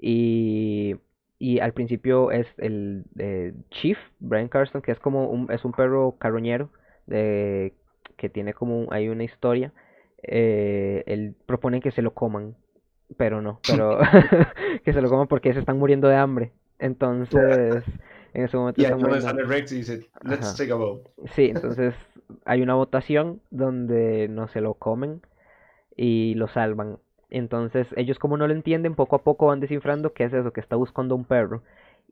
[0.00, 0.96] y,
[1.38, 5.72] y al principio es el eh, Chief, Brian Carston, que es como un, es un
[5.72, 6.70] perro carroñero
[7.06, 7.74] de,
[8.16, 9.72] que tiene como un- hay una historia.
[10.22, 12.56] eh, él propone que se lo coman,
[13.16, 13.98] pero no, pero
[14.84, 16.52] que se lo coman porque se están muriendo de hambre.
[16.78, 17.84] Entonces,
[18.34, 19.22] en ese momento Y ahí están es donde muriendo.
[19.22, 20.56] sale Rex y dice, let's Ajá.
[20.56, 21.10] take a vote.
[21.34, 21.94] Sí, entonces
[22.44, 25.22] hay una votación donde no se lo comen
[25.96, 26.98] y lo salvan.
[27.30, 30.60] Entonces ellos como no lo entienden, poco a poco van descifrando qué es eso, que
[30.60, 31.62] está buscando un perro.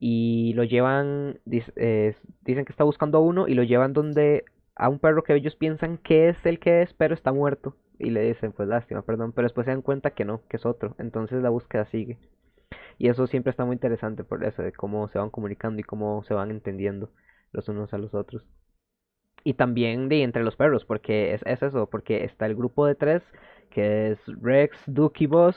[0.01, 4.45] Y lo llevan, dis- eh, dicen que está buscando a uno y lo llevan donde
[4.77, 7.77] a un perro que ellos piensan que es el que es, pero está muerto.
[7.99, 10.67] Y le dicen, pues lástima, perdón, pero después se dan cuenta que no, que es
[10.67, 10.95] otro.
[10.99, 12.19] Entonces la búsqueda sigue.
[12.99, 16.23] Y eso siempre está muy interesante por eso, de cómo se van comunicando y cómo
[16.25, 17.11] se van entendiendo
[17.53, 18.45] los unos a los otros.
[19.45, 22.95] Y también de entre los perros, porque es, es eso, porque está el grupo de
[22.95, 23.23] tres,
[23.71, 25.57] que es Rex, Duke y Boss,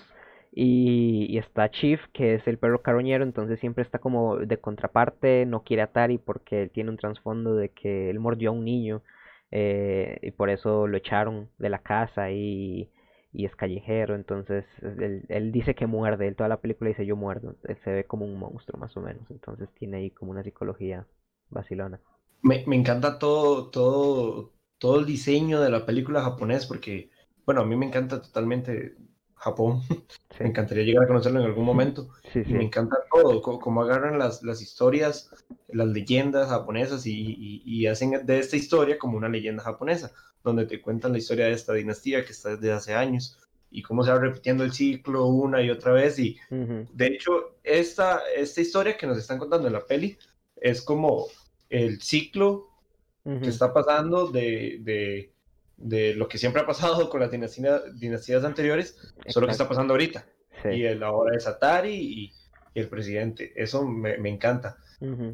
[0.52, 5.46] y, y está Chief, que es el perro carroñero, entonces siempre está como de contraparte,
[5.46, 9.04] no quiere a Atari porque tiene un trasfondo de que él mordió a un niño,
[9.52, 12.90] eh, y por eso lo echaron de la casa y,
[13.38, 17.16] y es callejero, entonces él, él dice que muerde, él toda la película dice yo
[17.16, 20.44] muerdo, él se ve como un monstruo más o menos, entonces tiene ahí como una
[20.44, 21.08] psicología
[21.50, 22.02] vacilona.
[22.42, 27.10] Me, me encanta todo, todo, todo el diseño de la película japonés, porque,
[27.46, 28.96] bueno, a mí me encanta totalmente
[29.36, 29.82] Japón.
[30.38, 32.10] Sí, Me encantaría llegar a conocerlo en algún momento.
[32.34, 35.32] sí, Y me encanta todo, cómo agarran las, las historias,
[35.68, 40.66] las leyendas japonesas y, y- y hacen de esta historia como una leyenda japonesa, donde
[40.66, 43.38] te cuentan la historia de esta dinastía que está desde hace años
[43.70, 46.20] y cómo se va repitiendo el ciclo una y otra vez.
[46.20, 50.18] Y Ujú, de hecho, esta, esta historia que nos están contando en la peli
[50.56, 51.28] es como
[51.70, 52.70] el ciclo
[53.26, 53.40] ujú.
[53.42, 55.34] que está pasando de, de,
[55.78, 59.70] de lo que siempre ha pasado con las dinastías, dinastías anteriores, solo que está Exacto.
[59.70, 60.26] pasando ahorita.
[60.64, 60.70] Sí.
[60.70, 62.34] Y el, ahora es Atari y,
[62.74, 63.54] y el presidente.
[63.56, 64.78] Eso me, me encanta.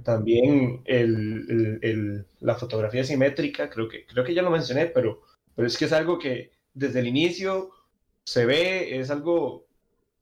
[0.03, 5.21] También el, el- el- la fotografía simétrica, creo que, creo que ya lo mencioné, pero,
[5.55, 7.69] pero es que es algo que desde el inicio
[8.25, 9.65] se ve, es algo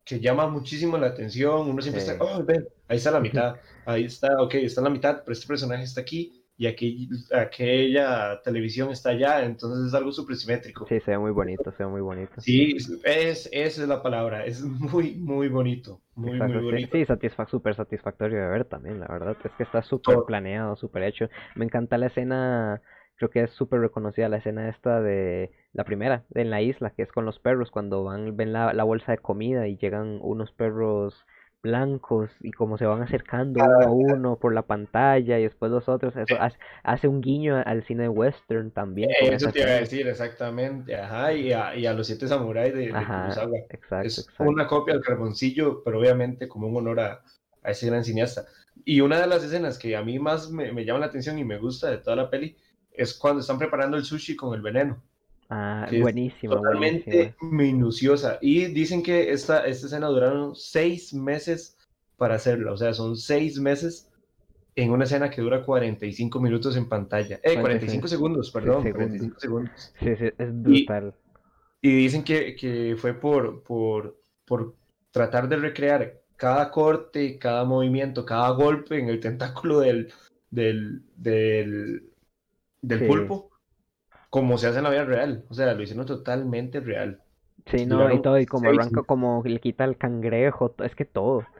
[0.04, 1.70] que llama muchísimo la atención.
[1.70, 2.12] Uno siempre Sí.
[2.12, 5.48] está, oh, ven, ahí está la mitad, ahí está, ok, está la mitad, pero este
[5.48, 10.86] personaje está aquí y aquí, aquella televisión está allá, entonces es algo súper simétrico.
[10.86, 12.40] Sí, se ve muy bonito, se ve muy bonito.
[12.40, 16.96] Sí, es, esa es la palabra, es muy, muy bonito, muy, Exacto, muy bonito.
[16.96, 19.36] sí, satisfa súper satisfactorio de ver también, la verdad.
[19.44, 21.30] Es que está súper planeado, súper hecho.
[21.56, 22.80] Me encanta la escena,
[23.16, 27.02] creo que es súper reconocida la escena esta de la primera, en la isla, que
[27.02, 30.52] es con los perros, cuando van, ven la, la bolsa de comida y llegan unos
[30.52, 31.26] perros
[31.62, 35.90] blancos y como se van acercando uno a uno por la pantalla y después los
[35.90, 39.74] otros, eso hace, hace un guiño al cine western también con Eso te iba a
[39.80, 40.96] decir, exactamente.
[40.96, 43.58] Ajá, y a, y a los siete samuráis de, de Ajá, Kurosawa.
[43.70, 44.40] exacto, Es exacto.
[44.40, 47.24] una copia al carboncillo, pero obviamente como un honor a,
[47.64, 48.46] a ese gran cineasta.
[48.86, 51.44] Y una de las escenas que a mí más me, me llama la atención y
[51.44, 52.56] me gusta de toda la peli
[52.92, 55.04] es cuando están preparando el sushi con el veneno.
[55.54, 58.38] Ah, buenísima, Totalmente minuciosa.
[58.42, 61.78] Y dicen que esta, esta escena duraron seis meses
[62.16, 62.72] para hacerla.
[62.72, 64.10] O sea, son seis meses
[64.76, 67.42] en una escena que dura 45 minutos en pantalla.
[67.44, 68.96] Eh, 45 segundos, perdón, segundos.
[68.96, 69.94] 45 segundos.
[70.00, 71.14] Sí, sí, es brutal.
[71.82, 74.74] Y dicen que, que fue por, por, por
[75.12, 80.14] tratar de recrear cada corte, cada movimiento, cada golpe en el tentáculo del,
[80.50, 82.04] del, del,
[82.82, 83.06] del Sí.
[83.06, 83.51] pulpo,
[84.32, 85.46] como se hace en la vida real.
[85.50, 87.24] O sea, lo hicieron totalmente real.
[87.68, 91.06] Sí, no, y todo, y como seis arranca, como le quita el cangrejo, es que
[91.06, 91.52] todo.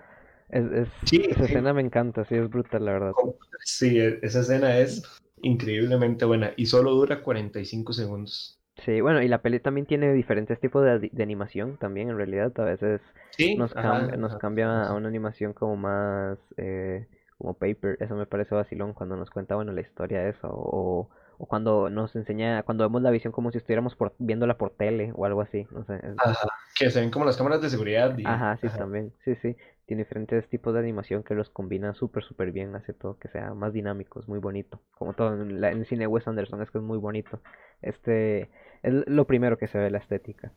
[0.50, 1.62] Es, es, Sí, esa sí.
[1.62, 3.18] escena me encanta, sí, es brutal, la verdad.
[3.64, 5.04] Sí, e- esa escena es
[5.42, 8.60] increíblemente buena y solo dura 45 segundos.
[8.78, 12.52] Sí, bueno, y la peli también tiene diferentes tipos de, de animación también, en realidad,
[12.60, 14.38] a veces Sí, nos, ajá, cam- nos ajá.
[14.38, 17.08] cambia a una animación como más, eh,
[17.38, 21.10] como paper, eso me parece vacilón cuando nos cuenta, bueno, la historia de eso, o,
[21.42, 25.12] o cuando nos enseña, cuando vemos la visión como si estuviéramos por, viéndola por tele
[25.16, 25.96] o algo así, no sé.
[25.96, 28.16] es- Ajá, que se ven como las cámaras de seguridad.
[28.18, 28.78] y- Ajá, sí, ajá.
[28.78, 29.56] también, sí, sí,
[29.88, 33.54] tiene diferentes tipos de animación que los combina súper, súper bien, hace todo que sea
[33.56, 36.62] más dinámico, es muy bonito, como todo en, la- en el cine de Wes Anderson,
[36.62, 37.42] es que es muy bonito,
[37.82, 38.52] este,
[38.84, 40.52] es lo primero que se ve la estética.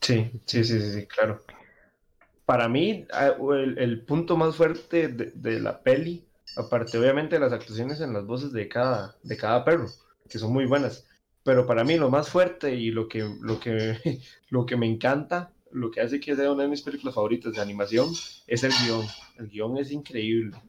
[0.00, 1.40] Sí, sí, sí, sí, sí, claro.
[2.46, 7.52] Para mí, ah, el, el punto más fuerte de, de la peli, aparte obviamente las
[7.52, 11.06] actuaciones en las voces de cada, de cada perro, que son muy buenas,
[11.44, 15.54] pero para mí lo más fuerte y lo que, lo que, lo que me encanta,
[15.70, 19.14] lo que hace que sea una de mis películas favoritas de animación, es el guion.
[19.36, 20.62] El guion es increíble.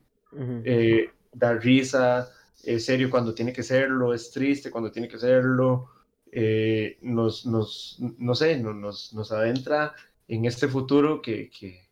[0.63, 2.31] Eh, da risa,
[2.63, 5.89] es serio cuando tiene que serlo, es triste cuando tiene que serlo,
[6.31, 9.93] eh, nos, nos, no sé, no- nos, nos adentra
[10.27, 11.89] en este futuro que, que,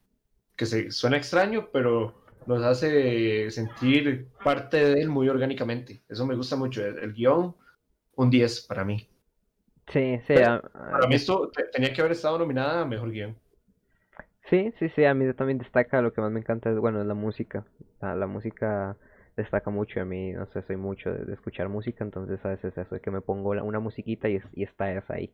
[0.56, 6.04] que se suena extraño, pero nos hace sentir parte de él muy orgánicamente.
[6.10, 6.86] Eso me gusta mucho.
[6.86, 7.56] El, el guion,
[8.16, 9.08] un 10 para mí.
[9.92, 13.12] Sí, sí, a- a- Para mí esto te- tenía que haber estado nominada a Mejor
[13.12, 13.38] Guión.
[14.50, 17.08] sí, sí, sí, a mí también destaca, lo que más me encanta es, bueno, es
[17.08, 17.66] la música,
[18.02, 18.98] la, la música
[19.36, 22.78] destaca mucho, a mí, no sé, soy mucho de, de escuchar música, entonces a veces
[22.78, 25.34] eso, de que me pongo la- una musiquita y, es- y está esa ahí,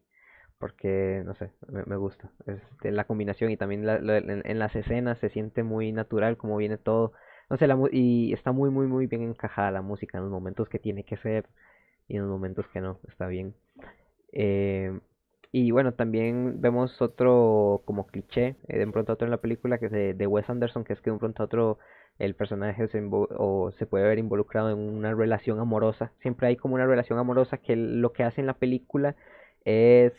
[0.59, 4.75] porque, no sé, me, gusta, este, la combinación y también la- la- en, en las
[4.75, 7.13] escenas se siente muy natural como viene todo,
[7.49, 10.69] no sé, la, y está muy, muy, muy bien encajada la música en los momentos
[10.69, 11.47] que tiene que ser
[12.07, 13.55] y en los momentos que no, está bien.
[14.31, 14.99] Eh,
[15.51, 19.37] y bueno, también vemos otro como cliché eh, de un pronto a otro en la
[19.41, 21.77] película que es de, Wes Anderson, que es que de un pronto a otro
[22.19, 26.11] el personaje se, o se puede ver involucrado en una relación amorosa.
[26.21, 29.15] Siempre hay como una relación amorosa que lo que hace en la película
[29.65, 30.13] es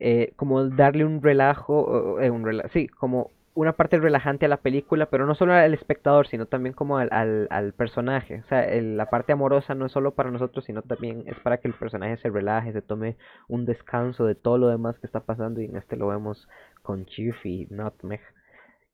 [0.00, 4.56] eh, como darle un relajo, eh, un rela- sí, como una parte relajante a la
[4.58, 8.40] película, pero no solo al espectador, sino también como al, al, al personaje.
[8.44, 11.58] O sea, el- la parte amorosa no es solo para nosotros, sino también es para
[11.58, 13.16] que el personaje se relaje, se tome
[13.48, 15.60] un descanso de todo lo demás que está pasando.
[15.60, 16.48] Y en este lo vemos
[16.82, 18.20] con Chief y Nutmeg,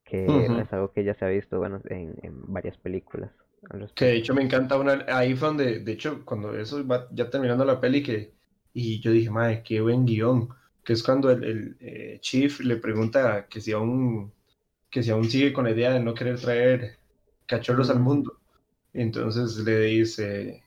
[0.04, 3.30] que es algo que ya se ha visto, bueno, en, en varias películas.
[3.94, 5.04] Que de hecho me encanta una.
[5.08, 8.34] Ahí fue donde, de hecho, cuando eso va ya terminando la peli, que.
[8.72, 10.48] Y yo dije, madre, qué buen guion.
[10.88, 14.32] Que es cuando el, el, eh, Chief le pregunta que si aún.
[14.90, 16.98] Que si aún sigue con la idea de no querer traer
[17.46, 18.04] cachorros al Mm.
[18.04, 18.38] mundo.
[18.94, 20.62] Entonces le dice.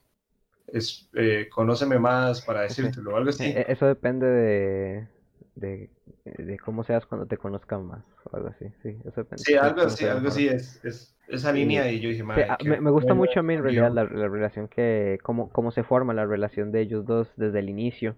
[0.68, 3.46] Es, eh, conóceme más para decírtelo, algo así.
[3.46, 5.08] E- Eso depende de,
[5.56, 5.90] de,
[6.26, 8.66] de cómo seas cuando te conozcan más, o algo así.
[8.84, 9.44] Sí, eso depende.
[9.44, 11.58] Sí, algo así, algo así es, es esa Sí.
[11.58, 13.94] línea y yo dije, Sí, ah, me, me gusta mucho a mí en realidad guion".
[13.94, 17.70] la, la relación que, cómo, cómo se forma la relación de ellos dos desde el
[17.70, 18.16] inicio,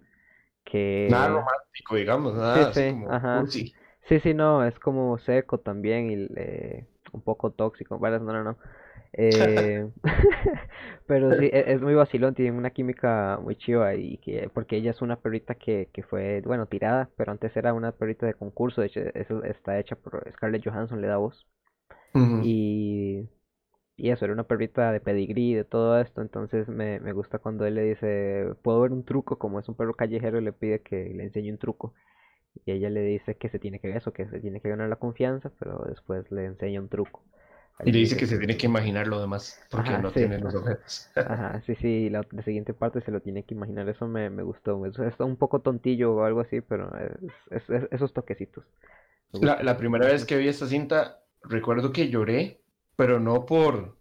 [0.64, 1.06] que...
[1.06, 3.30] Nada romántico, digamos, nada Sí, así sí, como ajá.
[3.30, 3.74] cursi.
[4.08, 8.20] Sí, sí, no, es como seco también y eh, un poco tóxico, ¿vale?
[8.20, 8.58] No, no, no.
[9.12, 9.88] Eh,
[11.06, 14.90] pero sí, e- es muy vacilón, tienen una química muy chiva y que, porque ella
[14.92, 18.80] es una perrita que, que fue, bueno, tirada, pero antes era una perrita de concurso,
[18.82, 21.46] de hecho, eso está hecha por Scarlett Johansson, le da voz.
[22.30, 23.28] Y,
[23.96, 27.66] y eso, era una perrita de pedigrí, de todo esto, entonces me, me gusta cuando
[27.66, 30.82] él le dice, puedo ver un truco, como es un perro callejero, y le pide
[30.82, 31.94] que le enseñe un truco.
[32.66, 34.96] Y ella le dice que se tiene que eso, que se tiene que ganar la
[34.96, 37.24] confianza, pero después le enseña un truco.
[37.84, 40.38] Y le dice que se tiene que imaginar lo demás, porque Ajá, no sí, tiene
[40.38, 41.10] los objetos.
[41.24, 44.42] Ajá, sí, sí, la, la siguiente parte se lo tiene que imaginar, eso me, me
[44.44, 47.12] gustó, es un poco tontillo o algo así, pero es,
[47.50, 48.64] es- es- esos toquecitos.
[49.32, 52.63] La, la primera vez que vi esta cinta, recuerdo que lloré,
[52.96, 53.96] pero no por,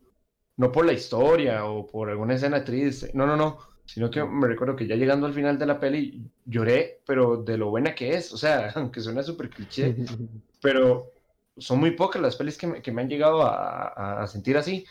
[0.58, 3.12] no por la historia o por alguna escena triste.
[3.14, 3.60] No, no, no.
[3.86, 7.58] Sino que me recuerdo que ya llegando al final de la peli lloré, pero de
[7.58, 8.32] lo buena que es.
[8.34, 9.96] O sea, aunque suena súper cliché,
[10.62, 11.12] pero
[11.58, 14.86] son muy pocas las pelis que me, que me han llegado a, a- sentir así,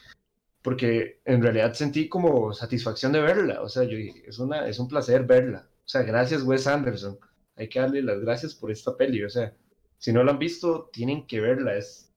[0.62, 4.78] porque en realidad sentí como satisfacción de verla, o sea, yo dije, es, una, es
[4.78, 7.18] un placer verla, o sea, gracias Wes Anderson,
[7.56, 9.54] hay que darle las gracias por esta peli, o sea,
[9.98, 12.11] si no la han visto, tienen que verla, es,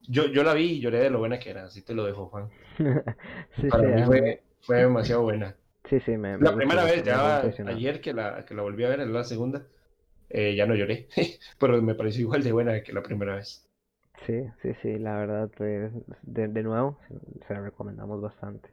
[0.00, 2.26] yo, yo la vi y lloré de lo buena que era, así te lo dejo,
[2.28, 2.52] Juan.
[3.60, 5.56] Sí, Para sí, mí fue, fue demasiado buena.
[5.88, 8.90] sí, sí, me, me La primera vez, ya ayer que la, que la volví a
[8.90, 9.68] ver, en la segunda,
[10.30, 11.08] eh, ya no lloré,
[11.58, 13.68] pero me pareció igual de buena que la primera vez.
[14.26, 15.92] Sí, sí, sí, la verdad, pues,
[16.22, 16.98] de, de nuevo,
[17.46, 18.68] se la recomendamos bastante.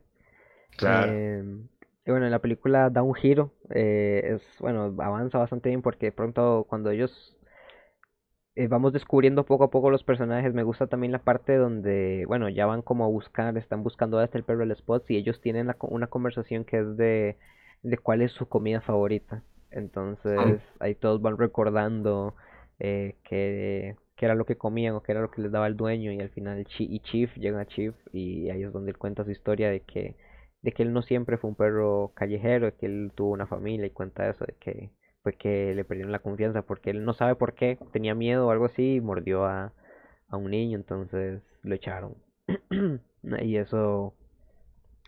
[0.78, 1.26] Claro.
[1.40, 1.68] Em,
[2.06, 6.66] y bueno, la película da un giro, eh, es, bueno, avanza bastante bien porque pronto
[6.70, 7.35] cuando ellos
[8.56, 12.50] eh, vamos descubriendo poco a poco los personajes, me gusta también la parte donde, bueno,
[12.50, 15.68] ya van como a buscar, están buscando hasta el perro del Spots y ellos tienen
[15.68, 17.38] la una conversación que es de,
[17.84, 19.44] de cuál es su comida favorita.
[19.72, 22.36] Entonces, ahí todos van recordando
[22.80, 23.96] eh, qué
[24.26, 26.30] era lo que comían o qué era lo que les daba el dueño y al
[26.30, 29.70] final Chi- y Chief llega a Chief y ahí es donde él cuenta su historia
[29.70, 30.16] de que
[30.62, 33.86] de que él no siempre fue un perro callejero, de que él tuvo una familia
[33.86, 34.90] y cuenta eso, de que
[35.26, 38.52] fue que le perdieron la confianza porque él no sabe por qué, tenía miedo o
[38.52, 39.74] algo así y mordió a,
[40.30, 42.16] a un niño, entonces lo echaron.
[43.42, 44.16] Y eso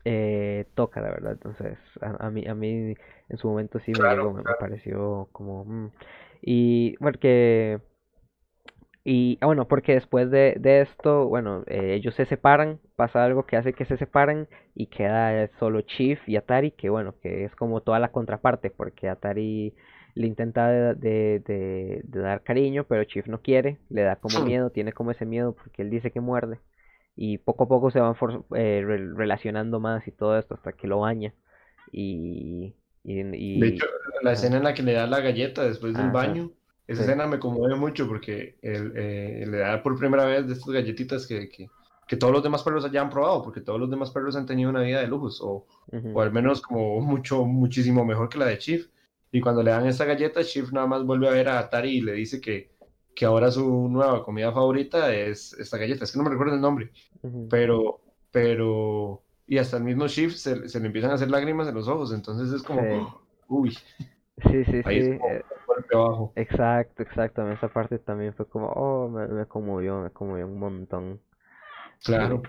[0.05, 2.95] eh, toca, la verdad, entonces a, a mí, a mí
[3.29, 5.65] en su momento sí me Claro, llegó, me, me pareció como...
[5.65, 5.91] mm.
[6.41, 7.79] Y porque...
[9.03, 13.45] Y ah, bueno, porque después de, de esto, bueno, eh, ellos se separan, pasa algo
[13.45, 17.55] que hace que se separen y queda solo Chief y Atari, que bueno, que es
[17.55, 19.73] como toda la contraparte, porque Atari
[20.17, 24.39] le intenta de, de- de- de dar cariño, pero Chief no quiere, le da como
[24.39, 24.41] Hmm.
[24.41, 26.59] miedo, tiene como ese miedo porque él dice que muerde.
[27.15, 30.73] Y poco a poco se van for- eh, re- relacionando más y todo esto hasta
[30.73, 31.33] que lo baña.
[31.91, 33.85] Y, y, y- De hecho,
[34.21, 36.11] la escena en la que le da la galleta después del Ajá.
[36.11, 36.51] baño,
[36.87, 37.03] esa Sí.
[37.03, 41.25] escena me conmueve mucho porque él, eh, le da por primera vez de estas galletitas
[41.27, 41.71] que, que,
[42.07, 44.69] que todos los demás perros ya han probado, porque todos los demás perros han tenido
[44.69, 45.65] una vida de lujos, o,
[46.11, 48.87] o al menos como mucho, muchísimo mejor que la de Chief.
[49.31, 52.01] Y cuando le dan esta galleta, Chief nada más vuelve a ver a Atari y
[52.01, 52.71] le dice que,
[53.15, 56.03] que ahora su nueva comida favorita es esta galleta.
[56.05, 56.91] Es que no me recuerdo el nombre,
[57.47, 58.01] pero,
[58.31, 61.87] pero, y hasta el mismo Chief se, se le empiezan a hacer lágrimas en los
[61.87, 63.07] ojos, entonces es como, Sí.
[63.47, 63.77] uy,
[64.37, 65.01] Sí, sí, ahí sí.
[65.01, 65.45] es como eh,
[65.93, 66.35] abajo.
[66.35, 67.49] Exacto, exacto.
[67.51, 71.21] Esa parte también fue como, oh, me, me conmovió, me conmovió un montón.
[72.03, 72.41] Claro.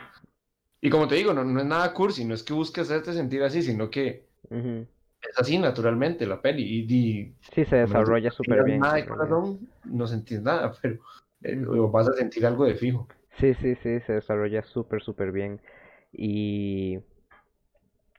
[0.80, 3.42] Y como te digo, no, no es nada cursi, no es que busque hacerte sentir
[3.42, 4.28] así, sino que.
[5.22, 6.62] Es así naturalmente la peli.
[6.64, 6.86] Y,
[7.20, 8.80] y Sí, se desarrolla súper bien.
[8.80, 9.16] nada de en realidad.
[9.18, 11.00] corazón, no sentís nada, pero
[11.42, 11.56] eh,
[11.90, 13.08] vas a sentir algo de fijo.
[13.38, 15.60] Sí, sí, sí, se desarrolla súper, súper bien.
[16.12, 16.98] Y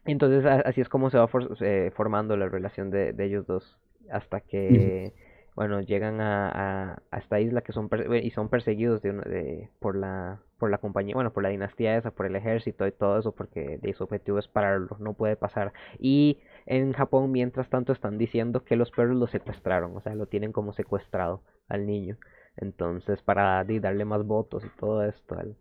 [0.06, 3.78] entonces así es como se va for- eh, formando la relación de, de ellos dos.
[4.12, 5.14] Hasta que,
[5.56, 6.50] bueno, llegan a,
[6.94, 7.90] a, a esta isla que son
[8.24, 12.12] y son perseguidos de, de- por la, por la compañía, bueno, por la dinastía esa,
[12.12, 15.74] por el ejército y todo eso, porque de su objetivo es pararlo, no puede pasar.
[16.00, 20.28] Y en Japón, mientras tanto, están diciendo que los perros lo secuestraron, o sea, lo
[20.28, 22.18] tienen como secuestrado al niño.
[22.58, 25.56] Entonces, para darle más votos y todo esto al,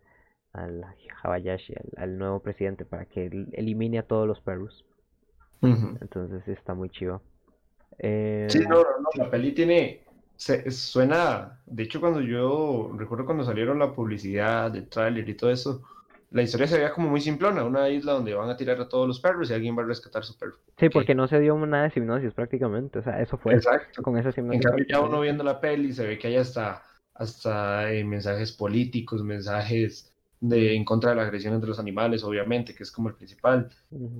[0.53, 0.85] al
[1.23, 4.85] Habayashi, al, al nuevo presidente, para que elimine a todos los perros.
[5.63, 5.99] Ujú.
[6.01, 7.23] Entonces, sí está muy chivo.
[8.47, 10.05] Sí, Em, no, no, no, la peli tiene,
[10.37, 15.51] se, suena, de hecho cuando yo recuerdo cuando salieron la publicidad del tráiler y todo
[15.51, 15.83] eso,
[16.31, 19.07] la historia se veía como muy simplona, una isla donde van a tirar a todos
[19.09, 20.59] los perros y alguien va a rescatar su perro.
[20.79, 24.03] sí, porque no se dio nada de hipnosis prácticamente, o sea, eso fue Exacto.
[24.03, 24.61] con esa En hipnosis.
[24.61, 26.83] cambio, ya uno viendo la peli se ve que hay hasta,
[27.15, 32.75] hasta eh, mensajes políticos, mensajes de, en contra de la agresión entre los animales, obviamente,
[32.75, 33.71] que es como el principal,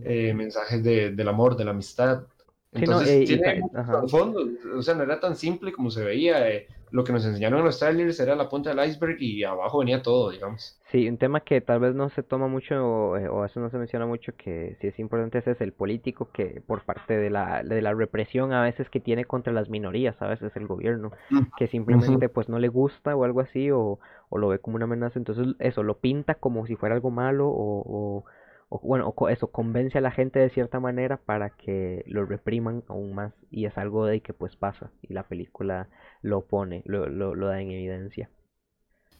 [0.01, 2.27] eh, mensajes de, del amor, de la amistad.
[2.73, 4.03] Sí, no, Entonces, eh, tiene ajá.
[4.03, 6.49] o sea, no era tan simple como se veía.
[6.51, 9.79] eh, lo que nos enseñaron en los trailers era la punta del iceberg y abajo
[9.79, 10.79] venía todo, digamos.
[10.91, 13.69] Sí, un tema que tal vez no se toma mucho o, eh, o eso no
[13.69, 17.29] se menciona mucho que sí es importante ese es el político que por parte de
[17.29, 21.13] la, de la represión a veces que tiene contra las minorías, a veces el gobierno,
[21.59, 23.99] que simplemente pues no le gusta o algo así o,
[24.31, 27.49] o lo ve como una amenaza, entonces eso lo pinta como si fuera algo malo
[27.49, 28.25] o, o,
[28.69, 32.85] o, bueno, o eso convence a la gente de cierta manera para que lo repriman
[32.89, 35.89] aún más y es algo de que pues pasa y la película
[36.23, 38.31] lo pone, lo, lo, lo da en evidencia.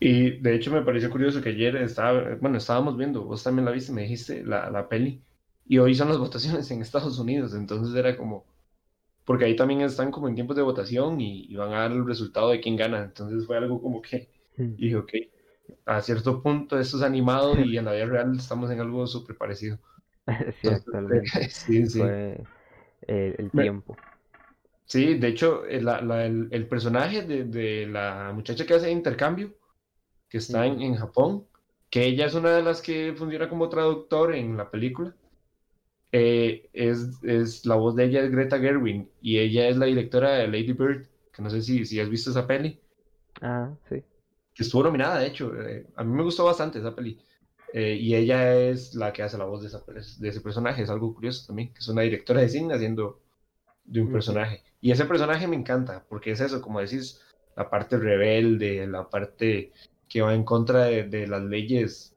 [0.01, 3.73] Y de hecho me pareció curioso que ayer estaba, bueno, estábamos viendo, vos también la
[3.73, 5.25] viste, me dijiste, la, la peli,
[5.67, 8.47] y hoy son las votaciones en Estados Unidos, entonces era como,
[9.25, 12.07] porque ahí también están como en tiempos de votación y, y van a dar el
[12.07, 14.79] resultado de quién gana, entonces fue algo como que Mm.
[14.79, 15.13] dije, ok,
[15.87, 19.37] a cierto punto esto es animado y en la vida real estamos en algo súper
[19.37, 19.79] parecido.
[20.63, 22.17] Sí, Entonces, sí, sí.
[22.17, 22.49] fue
[23.03, 24.01] eh, el tiempo.
[24.87, 28.91] Sí, de hecho, el, la- la- el, el personaje de, de la muchacha que hace
[28.91, 29.55] intercambio,
[30.29, 31.49] que está en, en Japón,
[31.91, 35.17] que ella es una de las que funciona como traductor en la película,
[36.13, 40.33] eh, es, es la voz de ella es Greta Gerwig y ella es la directora
[40.33, 42.81] de Lady Bird, que no sé si, si has visto esa peli.
[43.41, 44.05] Ah, sí.
[44.59, 45.55] Que estuvo nominada, de hecho.
[45.63, 47.21] eh, a mí me gustó bastante esa peli.
[47.73, 49.85] Eh, y ella es la que hace la voz de, esa-
[50.21, 50.83] de ese personaje.
[50.85, 53.23] Es algo curioso también, que es una directora de cine haciendo
[53.85, 54.65] de un personaje.
[54.81, 57.21] Y ese personaje me encanta, porque es eso, como decís,
[57.57, 59.73] la parte rebelde, la parte
[60.09, 62.17] que va en contra de, de las leyes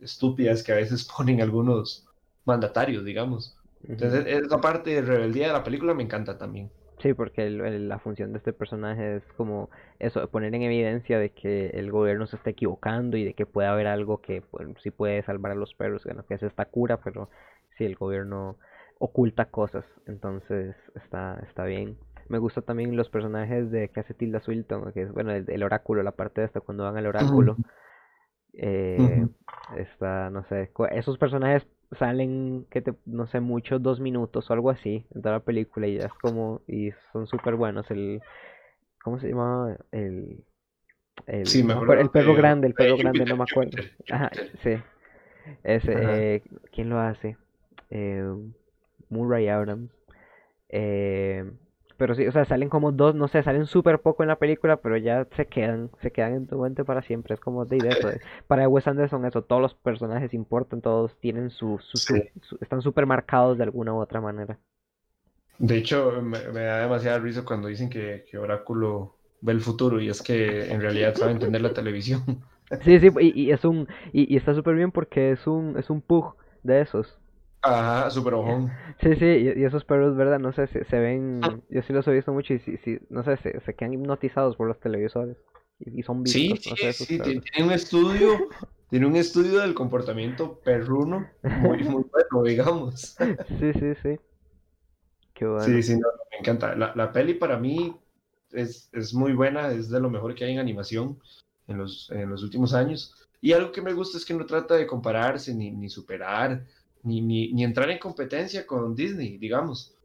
[0.00, 2.06] estúpidas que a veces ponen algunos
[2.44, 3.56] mandatarios, digamos.
[3.96, 6.72] Entonces, esa parte de rebeldía de la película me encanta también.
[7.02, 11.18] Sí, porque el- el- la función de este personaje es como eso, poner en evidencia
[11.18, 14.68] de que el gobierno se está equivocando y de que puede haber algo que pues,
[14.82, 17.28] sí puede salvar a los perros, bueno, que es esta cura, pero
[17.76, 18.56] sí, el gobierno
[18.98, 21.98] oculta cosas, entonces está, está bien.
[22.28, 25.62] Me gusta también los personajes de que hace Tilda Swinton, que es, bueno, el, el
[25.64, 27.58] oráculo, la parte de esta cuando van al oráculo.
[28.54, 29.26] Eh,
[29.76, 31.66] está, no sé, esos personajes
[31.98, 35.86] salen, que te, no sé, muchos dos minutos o algo así en toda la película
[35.88, 37.90] y ya es como, y son súper buenos.
[37.90, 38.22] El,
[39.04, 39.76] ¿cómo se llamaba?
[39.92, 40.44] El,
[41.26, 43.78] el, Sí, me acuerdo el perro de- grande, el perro grande, no me acuerdo.
[44.10, 44.30] Ajá,
[44.62, 44.76] sí.
[45.64, 46.26] Ese, Ajá.
[46.36, 47.36] eh, ¿quién lo hace?
[47.90, 48.24] Eh,
[49.10, 49.90] Murray Adams.
[52.02, 54.78] Pero sí, o sea, salen como dos, no sé, salen súper poco en la película,
[54.78, 57.34] pero ya se quedan, se quedan en tu mente para siempre.
[57.34, 58.10] Es como de, eso.
[58.48, 62.02] para Wes Anderson eso, todos los personajes importan, todos tienen su, su,
[62.42, 64.58] su- están súper marcados de alguna u otra manera.
[65.58, 70.00] De hecho, me, me da demasiada risa cuando dicen que, que Oráculo ve el futuro
[70.00, 72.44] y es que en realidad sabe entender la televisión.
[72.84, 75.90] Sí, sí, y, y es un, y, y está súper bien porque es un, es
[75.90, 77.20] un pug de esos.
[77.62, 78.70] Ajá, súper ojón.
[79.00, 80.38] Sí, sí, y, y esos perros, ¿verdad?
[80.38, 83.22] No sé, se, se ven, yo sí los he visto mucho y sí, sí, no
[83.24, 85.36] sé, se, se quedan hipnotizados por los televisores
[85.78, 87.36] y, y son Sí, vistos, no sí, sé, sí, perros.
[87.40, 88.48] tiene un estudio,
[88.88, 93.16] tiene un estudio del comportamiento perruno muy, muy bueno, digamos.
[93.58, 94.18] Sí, sí, sí.
[95.34, 95.76] Qué bueno.
[95.76, 96.74] Sí, sí, no, me encanta.
[96.74, 97.96] La, la peli para mí
[98.50, 101.20] es, es muy buena, es de lo mejor que hay en animación
[101.66, 103.14] en los, en los últimos años.
[103.40, 106.66] Y algo que me gusta es que no trata de compararse, ni, ni superar,
[107.02, 109.96] ni, ni, ni entrar en competencia con Disney, digamos.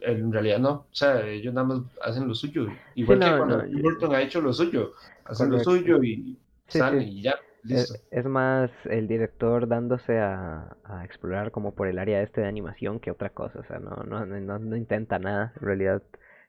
[0.00, 2.82] En realidad no, o sea, ellos nada más hacen lo suyo.
[2.94, 4.92] Igual que no, cuando no, Burton ha hecho lo suyo,
[5.24, 5.50] hacen Correcto.
[5.50, 7.08] lo suyo y Sí, salen sí.
[7.08, 7.34] y ya,
[7.68, 7.94] Es, listo.
[8.10, 13.00] es más el director dándose a, a explorar como por el área este de animación
[13.00, 16.02] que otra cosa, o sea, no, no, no, no intenta nada, en realidad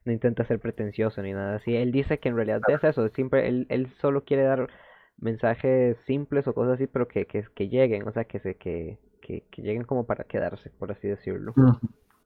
[0.06, 1.76] no intenta ser pretencioso ni nada así.
[1.76, 4.70] Él dice que en realidad es eso, siempre él, él solo quiere dar
[5.22, 8.98] mensajes simples o cosas así, pero que, que, que lleguen, o sea, que se que,
[9.22, 11.54] que, que lleguen como para quedarse, por así decirlo.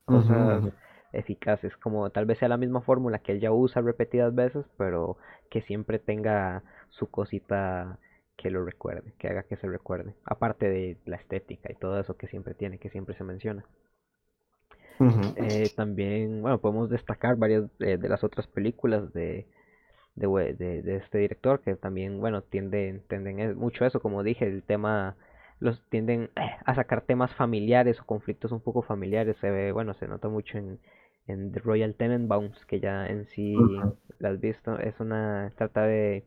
[0.05, 0.73] Cosas
[1.13, 5.17] eficaces, como tal vez sea la misma fórmula que él ya usa repetidas veces, pero
[5.49, 7.99] que siempre tenga su cosita
[8.35, 12.17] que lo recuerde, que haga que se recuerde, aparte de la estética y todo eso
[12.17, 13.63] que siempre tiene, que siempre se menciona.
[15.35, 19.47] Eh, también, bueno, podemos destacar varias eh, de las otras películas de,
[20.15, 24.63] de, de, de este director que también, bueno, tienden, tienden mucho eso, como dije, el
[24.63, 25.15] tema,
[25.59, 29.93] los tienden eh, a sacar temas familiares o conflictos un poco familiares, se ve, bueno,
[29.95, 30.79] se nota mucho en,
[31.27, 33.55] en The Royal Tenenbaums, que ya en sí
[34.19, 36.23] la has visto, es una, trata de,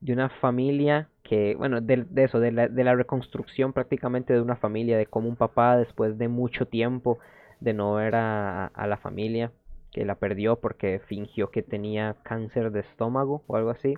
[0.00, 4.40] de una familia que, bueno, de, de eso, de la, de la reconstrucción prácticamente de
[4.40, 7.18] una familia, de cómo un papá después de mucho tiempo
[7.60, 9.52] de no ver a, a la familia,
[9.96, 13.94] que la perdió porque fingió que tenía cáncer de estómago o algo así.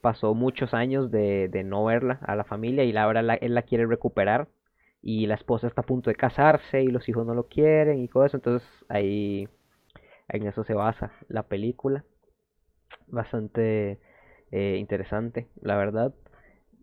[0.00, 3.86] Pasó muchos años de, de no verla a la familia y ahora él la quiere
[3.86, 4.46] recuperar
[5.02, 8.04] y la esposa está a punto de casarse y los hijos no lo quieren y
[8.04, 8.36] eso.
[8.36, 9.48] Entonces ahí
[10.28, 12.04] en eso se basa la película.
[13.08, 13.98] Bastante
[14.52, 16.14] eh, interesante, la verdad.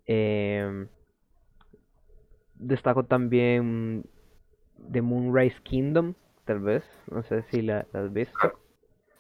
[0.06, 0.90] Em,
[2.56, 4.04] destaco también
[4.92, 6.16] The Moonrise Kingdom,
[6.50, 6.84] tal vez.
[7.12, 8.38] No sé si la, la has visto.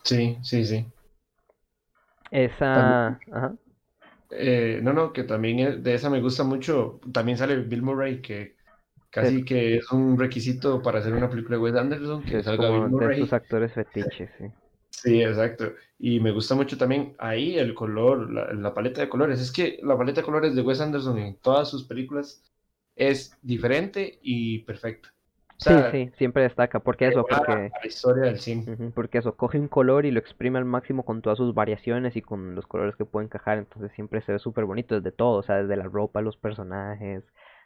[0.04, 0.86] Sí, sí, sí.
[2.32, 3.22] Esa.
[3.32, 3.56] Ajá.
[4.32, 7.00] Eh, no, no, que también es- de esa me gusta mucho.
[7.14, 8.56] También sale Bill Murray, que
[9.10, 12.84] casi que es un requisito para hacer una película de Wes Anderson, que salga Bill
[12.84, 13.20] de Murray.
[13.20, 14.46] tus actores fetiches, sí.
[14.90, 15.74] Sí, exacto.
[15.98, 19.40] Y me gusta mucho también ahí el color, la, la paleta de colores.
[19.40, 22.44] Es que la paleta de colores de Wes Anderson en todas sus películas
[22.96, 25.14] es diferente y perfecta.
[25.60, 26.80] Sí, sea, sí, siempre destaca.
[26.80, 27.72] Porque eso, porque.
[27.82, 28.92] la historia del cine.
[28.96, 32.22] Porque eso, coge un color y lo exprime al máximo con todas sus variaciones y
[32.22, 35.44] con los colores que puede encajar, entonces siempre se ve súper bonito desde todo, o
[35.44, 37.24] sea, desde la ropa, los personajes,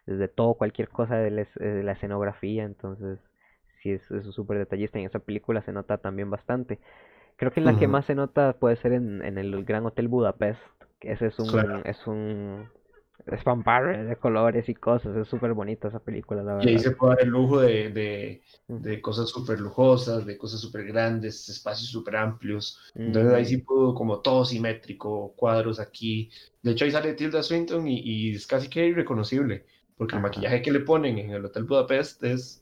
[0.08, 3.20] desde todo, cualquier cosa de la, eh, de la escenografía, entonces
[3.82, 6.80] sí es súper detallista y en esa película se nota también bastante.
[7.36, 10.08] Creo que en la que más se nota puede ser en, en el Gran Hotel
[10.08, 10.62] Budapest,
[11.00, 11.84] que ese es un, Claro.
[11.84, 12.70] es un,
[13.26, 16.68] es fanfare de colores y cosas, es súper bonita esa película, la verdad.
[16.68, 20.59] Y ahí se puede dar el lujo de, de, de cosas súper lujosas, de cosas
[20.59, 22.80] súper grandes, espacios súper amplios.
[22.95, 26.30] Entonces ahí sí pudo como todo simétrico, cuadros aquí.
[26.61, 29.66] De hecho ahí sale Tilda Swinton y, y es casi que irreconocible,
[29.97, 32.59] porque el maquillaje que le ponen en el Hotel Budapest es...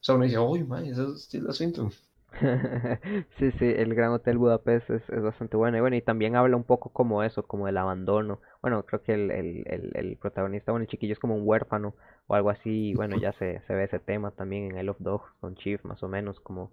[0.00, 1.90] O sea, uno dice, uy, man, eso es Tilda Swinton.
[3.38, 5.76] sí, sí, el Gran Hotel Budapest es, es, bastante bueno.
[5.76, 8.40] Y bueno, y también habla un poco como eso, como del abandono.
[8.62, 11.94] Bueno, creo que el, el, el, el protagonista, bueno, el chiquillo es como un huérfano
[12.26, 12.94] o algo así.
[12.94, 16.02] Bueno, ya se, se ve ese tema también en I of Dogs con Chief, más
[16.02, 16.70] o menos, como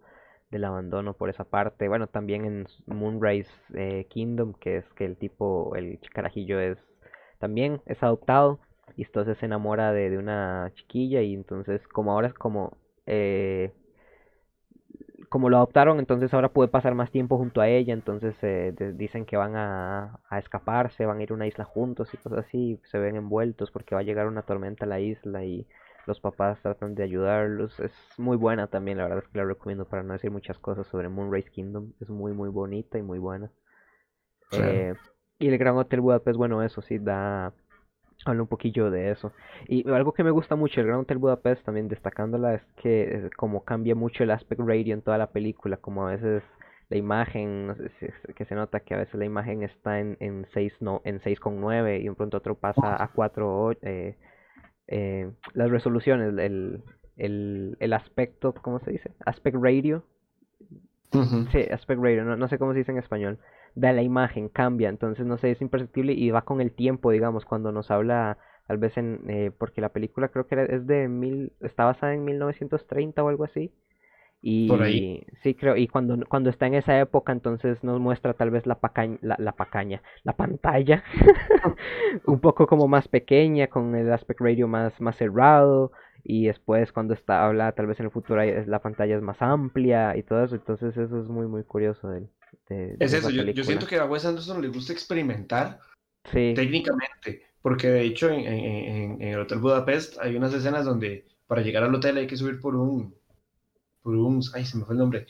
[0.51, 1.87] del abandono por esa parte.
[1.87, 6.77] Bueno, también en Moonrise eh, Kingdom, que es que el tipo, el carajillo es
[7.39, 8.59] también es adoptado
[8.95, 13.73] y entonces se enamora de, de una chiquilla y entonces como ahora es como eh,
[15.29, 19.25] como lo adoptaron, entonces ahora puede pasar más tiempo junto a ella, entonces eh, dicen
[19.25, 22.79] que van a, a, escaparse, van a ir a una isla juntos y cosas así,
[22.91, 25.67] se ven envueltos porque va a llegar una tormenta a la isla y
[26.05, 27.79] los papás tratan de ayudarlos.
[27.79, 30.87] Es muy buena también, la verdad es que la recomiendo para no decir muchas cosas
[30.87, 33.49] sobre Moonrise Kingdom, es muy muy bonita y muy buena.
[34.51, 34.93] Eh,
[35.39, 37.53] y el Gran Hotel Budapest, bueno, eso sí da
[38.25, 39.31] habla un poquillo de eso.
[39.67, 43.29] Y algo que me gusta mucho el Grand Hotel Budapest, también destacándola, es que eh,
[43.37, 46.43] como cambia mucho el aspect ratio en toda la película, como a veces
[46.89, 47.75] la imagen,
[48.35, 52.01] que se nota que a veces la imagen está en, en 6 no, en 6,9
[52.01, 54.17] y un pronto otro pasa a 4, eh,
[54.87, 56.83] eh, las resoluciones, el,
[57.17, 59.11] el, el aspecto, ¿cómo se dice?
[59.25, 60.03] Aspect ratio.
[61.51, 63.39] Sí, aspect ratio, no, no sé cómo se dice en español
[63.75, 67.45] de la imagen, cambia, entonces no sé, es imperceptible y va con el tiempo, digamos,
[67.45, 71.51] cuando nos habla, tal vez en, eh, porque la película creo que es de mil,
[71.61, 73.71] está basada en 1930 o algo así.
[74.41, 75.25] Y Por ahí.
[75.41, 78.75] sí, creo, y cuando, cuando está en esa época, entonces nos muestra tal vez la
[78.79, 81.03] pacaña, la, la pacaña, la pantalla,
[82.25, 85.91] un poco como más pequeña, con el aspect radio más, más cerrado,
[86.23, 90.17] y después cuando está habla tal vez en el futuro la pantalla es más amplia
[90.17, 92.27] y todo eso entonces eso es muy muy curioso de,
[92.67, 95.79] de, es eso yo, yo, siento que a Wes Anderson le gusta experimentar
[96.31, 96.53] sí.
[96.55, 101.61] técnicamente porque de hecho en, en, en, el Hotel Budapest hay unas escenas donde para
[101.61, 103.15] llegar al hotel hay que subir por un
[104.01, 105.27] por un ay se me fue el nombre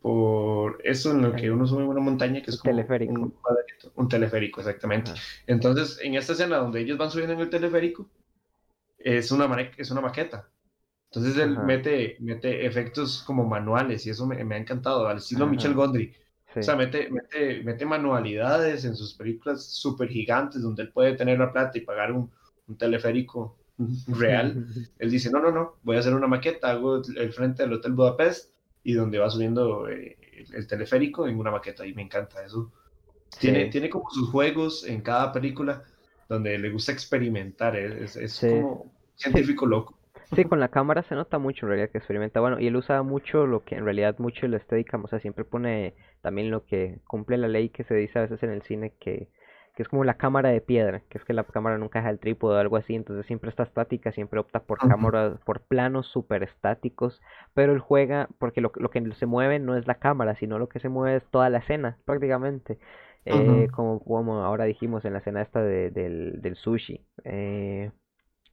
[0.00, 3.12] por eso en lo que uno sube una montaña que es como teleférico.
[3.12, 3.34] Un,
[3.96, 5.20] un, teleférico exactamente Ajá.
[5.46, 8.08] entonces en esta escena donde ellos van subiendo en el teleférico
[8.98, 10.48] es una, es una maqueta.
[11.10, 15.44] Entonces él mete, mete efectos como manuales y eso me, me ha encantado, al estilo
[15.44, 15.52] Ajá.
[15.52, 16.14] Michel Gondry.
[16.52, 16.60] Sí.
[16.60, 21.38] O sea, mete, mete, mete manualidades en sus películas súper gigantes donde él puede tener
[21.38, 22.30] la plata y pagar un,
[22.66, 23.56] un teleférico
[24.08, 24.66] real.
[24.98, 27.92] él dice, no, no, no, voy a hacer una maqueta, hago el frente del Hotel
[27.92, 28.52] Budapest
[28.82, 32.70] y donde va subiendo eh, el, el, teleférico en una maqueta y me encanta eso.
[33.38, 33.70] Tiene, sí.
[33.70, 35.82] tiene como sus juegos en cada película
[36.28, 38.48] donde le gusta experimentar, es, es sí.
[38.48, 39.97] como científico loco.
[40.34, 42.40] Sí, con la cámara se nota mucho en realidad que experimenta.
[42.40, 45.44] Bueno, y él usa mucho lo que en realidad mucho la estética, o sea, siempre
[45.44, 48.92] pone también lo que cumple la ley que se dice a veces en el cine
[49.00, 49.28] que,
[49.74, 52.18] que es como la cámara de piedra, que es que la cámara nunca deja el
[52.18, 56.42] trípode o algo así, entonces siempre está estática, siempre opta por cámaras, por planos super
[56.42, 57.20] estáticos,
[57.54, 60.68] pero él juega porque lo, lo que se mueve no es la cámara, sino lo
[60.68, 62.78] que se mueve es toda la escena, prácticamente.
[63.30, 63.64] Uh -huh.
[63.64, 67.04] eh, como, como ahora dijimos en la escena esta de, del, del sushi.
[67.24, 67.90] Eh,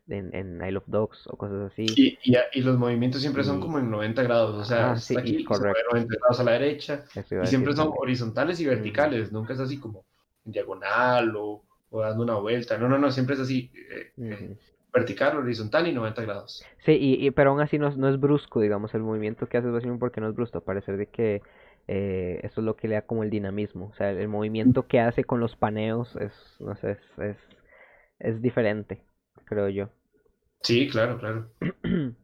[0.07, 1.85] en, en Isle of Dogs o cosas así.
[1.95, 5.17] Y, y, y los movimientos siempre son como en 90 grados, o sea, ah, sí,
[5.17, 5.79] aquí correcto.
[5.91, 7.05] 90 grados a la derecha,
[7.43, 10.05] y siempre son horizontales y verticales, nunca es así como
[10.45, 14.57] en diagonal o, o dando una vuelta, no, no, no, siempre es así, eh, eh,
[14.93, 16.63] vertical, horizontal y 90 grados.
[16.85, 19.75] Sí, y, y pero aún así no, no, es brusco, digamos, el movimiento que hace
[19.75, 21.41] es porque no es brusco, a parecer de que
[21.87, 24.87] eh, eso es lo que le da como el dinamismo, o sea, el, el movimiento
[24.87, 27.37] que hace con los paneos es, no sé, es, es,
[28.19, 29.01] es diferente
[29.43, 29.89] creo yo.
[30.61, 31.49] Sí, claro, claro.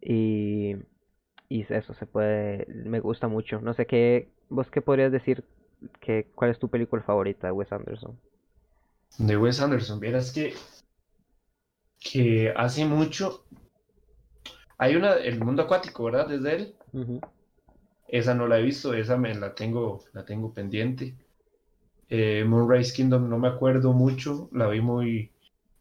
[0.00, 0.76] y,
[1.48, 3.60] y eso se puede, me gusta mucho.
[3.60, 5.44] No sé qué, vos qué podrías decir,
[6.00, 8.18] que, cuál es tu película favorita de Wes Anderson.
[9.18, 10.54] De Wes Anderson, vieras que,
[12.00, 13.44] que hace mucho,
[14.78, 16.28] hay una, El Mundo Acuático, ¿verdad?
[16.28, 16.74] Desde él.
[16.92, 17.28] Uh -huh.
[18.08, 21.16] Esa no la he visto, esa me la tengo, la tengo pendiente.
[22.08, 25.32] Eh, Moonrise Kingdom no me acuerdo mucho, la vi muy,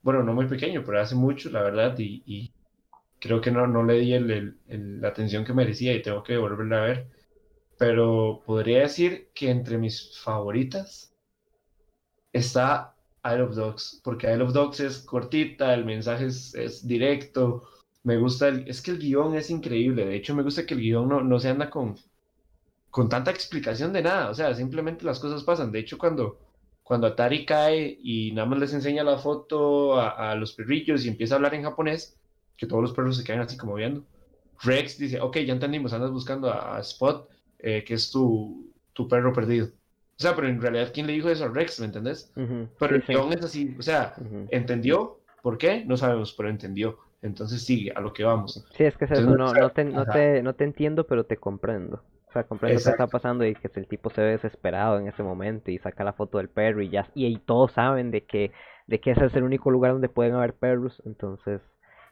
[0.03, 2.53] bueno, no muy pequeño, pero hace mucho, la verdad, y,
[3.19, 6.83] creo que no, no le di el, la atención que merecía y tengo que volverla
[6.83, 7.07] a ver.
[7.77, 11.15] Pero podría decir que entre mis favoritas
[12.33, 12.95] está
[13.25, 17.63] Isle of Dogs, porque Isle of Dogs es cortita, el mensaje es, es directo,
[18.03, 20.81] me gusta, el, es que el guion es increíble, de hecho me gusta que el
[20.81, 21.95] guion no, no se anda con,
[22.89, 26.37] con tanta explicación de nada, o sea, simplemente las cosas pasan, de hecho cuando
[26.83, 31.09] cuando Atari cae y nada más les enseña la foto a, a los perrillos y
[31.09, 32.17] empieza a hablar en japonés,
[32.57, 34.03] que todos los perros se quedan así como viendo.
[34.61, 37.29] Rex dice, ok, ya entendimos, andas buscando a, a Spot,
[37.59, 39.67] eh, que es tu, tu perro perdido.
[39.67, 41.79] O sea, pero en realidad, ¿quién le dijo eso a Rex?
[41.79, 42.31] ¿Me entendés?
[42.79, 44.15] Pero el guion es así, o sea.
[44.51, 45.19] ¿entendió?
[45.41, 45.83] ¿Por qué?
[45.85, 46.99] No sabemos, pero entendió.
[47.21, 48.63] Entonces sigue, a lo que vamos.
[48.75, 51.37] Sí, es que es Entonces, eso, no, te, no, te, no te entiendo, pero te
[51.37, 52.03] comprendo.
[52.33, 53.11] O sea, comprendo qué está Exacto.
[53.11, 56.39] pasando y que el tipo se ve desesperado en ese momento y saca la foto
[56.39, 58.51] del perro y ya, y, todos saben de que,
[58.87, 61.61] de que ese es el único lugar donde pueden haber perros, entonces,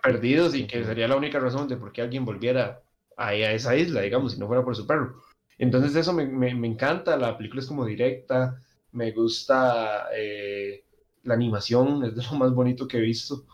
[0.03, 0.85] Perdidos y que Ujú.
[0.85, 2.81] sería la única razón de por qué alguien volviera
[3.17, 5.21] ahí a esa isla, digamos, si no fuera por su perro.
[5.59, 8.59] Entonces eso me, me- me encanta, la película es como directa,
[8.93, 10.85] me gusta eh,
[11.23, 13.45] la animación, es de lo más bonito que he visto.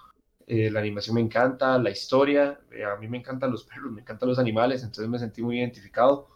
[0.47, 4.01] Eh, la animación me encanta, la historia, eh, a mí me encantan los perros, me
[4.01, 6.29] encantan los animales, entonces me sentí muy identificado,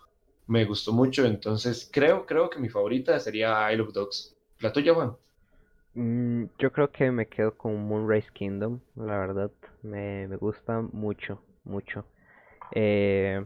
[0.52, 4.36] me gustó mucho, entonces creo, creo que mi favorita sería Isle of Dogs.
[4.60, 5.16] ¿La tuya, Juan?
[5.94, 9.52] mm, yo creo que me quedo con Moonrise Kingdom, la verdad,
[9.84, 12.06] me, me gusta mucho, mucho.
[12.72, 13.46] Eh,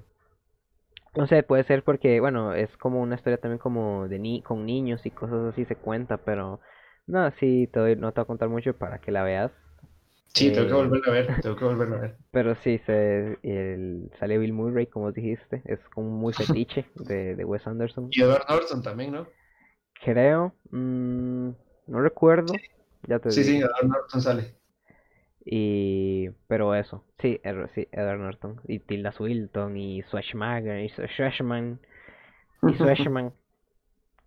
[1.16, 4.66] no sé, puede ser porque, bueno, es como una historia también como de ni con
[4.66, 6.60] niños y cosas así se cuenta, pero
[7.08, 9.52] no, sí, te no te voy a contar mucho para que la veas.
[10.34, 12.20] Sí, tengo que Eh, volverla a ver, tengo que volverla a ver.
[12.32, 17.46] Pero sí, se, el, sale Bill Murray, como dijiste, es como muy fetiche de, de
[17.46, 18.16] Wes Anderson.
[18.16, 19.28] Y Edward Norton también, ¿no?
[20.04, 21.50] Creo, mm,
[21.88, 22.62] no recuerdo,
[23.08, 23.66] ya te Sí, sí, digo.
[23.66, 24.56] Edward Norton sale.
[25.46, 27.40] Y, pero eso, sí,
[27.76, 31.80] sí, Edward Norton, y Tilda Swinton, y Schwarzenegger, y Schwartzman,
[32.66, 33.34] y Schwartzman,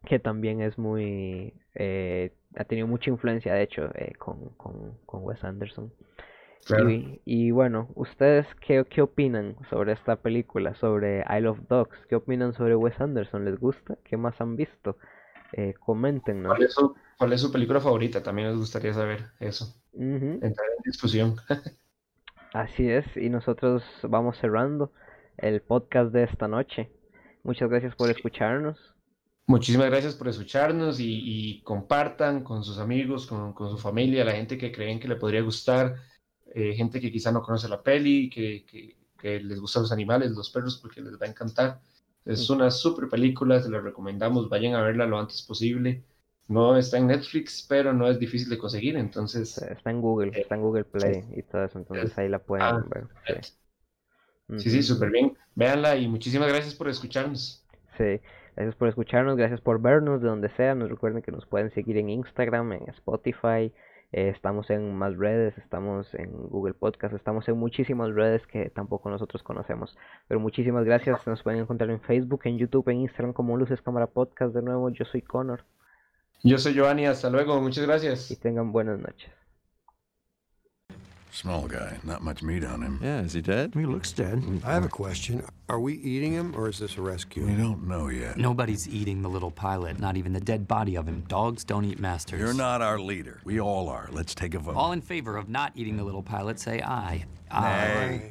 [0.07, 5.25] que también es muy, eh, ha tenido mucha influencia, de hecho, eh, con, con, con
[5.25, 5.93] Wes Anderson.
[6.65, 6.91] Claro.
[6.91, 11.97] Y, y bueno, ¿ustedes qué, qué opinan sobre esta película, sobre Isle of Dogs?
[12.09, 13.45] ¿Qué opinan sobre Wes Anderson?
[13.45, 13.97] ¿Les gusta?
[14.05, 14.97] ¿Qué más han visto?
[15.53, 16.49] Eh, coméntenos.
[16.49, 18.23] ¿Cuál es, su, ¿Cuál es su película favorita?
[18.23, 19.75] También nos gustaría saber eso.
[19.95, 21.37] Entrar en discusión.
[22.53, 24.91] Así es, y nosotros vamos cerrando
[25.37, 26.91] el podcast de esta noche.
[27.43, 28.95] Muchas gracias por escucharnos.
[29.49, 34.33] Muchísimas gracias por escucharnos y, y compartan con sus amigos, con, con su familia, la
[34.33, 35.97] gente que creen que le podría gustar,
[36.55, 40.33] eh, gente que quizá no conoce la peli, que, que, que les gustan los animales,
[40.33, 41.81] los perros, porque les va a encantar.
[42.27, 46.05] Es una super película, se la recomendamos, vayan a verla lo antes posible.
[46.49, 50.43] No está en Netflix, pero no es difícil de conseguir, entonces Está en Google, Eh,
[50.43, 53.09] está en Google Play y todo eso, entonces ahí la pueden Ah, ver.
[54.59, 54.71] Sí.
[54.71, 55.37] sí, súper bien.
[55.55, 57.65] Véanla y muchísimas gracias por escucharnos.
[57.97, 58.21] Sí,
[58.59, 60.75] gracias por escucharnos, gracias por vernos de donde sea.
[60.75, 63.73] Nos recuerden que nos pueden seguir en Instagram, en Spotify,
[64.11, 69.11] eh, estamos en más redes, estamos en Google Podcast, estamos en muchísimas redes que tampoco
[69.11, 69.97] nosotros conocemos.
[70.27, 74.09] Pero muchísimas gracias, nos pueden encontrar en Facebook, en YouTube, en Instagram como Luces Cámara
[74.09, 74.55] Podcast.
[74.55, 75.65] De nuevo, yo soy Connor
[76.43, 78.31] Yo soy Giovanni, hasta luego, muchas gracias.
[78.31, 79.31] y tengan buenas noches.
[81.31, 82.99] Small guy, not much meat on him.
[83.03, 83.74] Yeah, is he dead?
[83.74, 84.43] He looks dead.
[84.64, 85.45] I have a question.
[85.68, 87.47] Are we eating him or is this a rescue?
[87.47, 88.39] We don't know yet.
[88.39, 91.24] Nobody's eating the little pilot, not even the dead body of him.
[91.29, 92.41] Dogs don't eat masters.
[92.41, 93.41] You're not our leader.
[93.45, 94.09] We all are.
[94.11, 94.74] Let's take a vote.
[94.74, 97.24] All in favor of not eating the little pilot, say aye.
[97.51, 98.20] Aye.
[98.20, 98.31] Nay.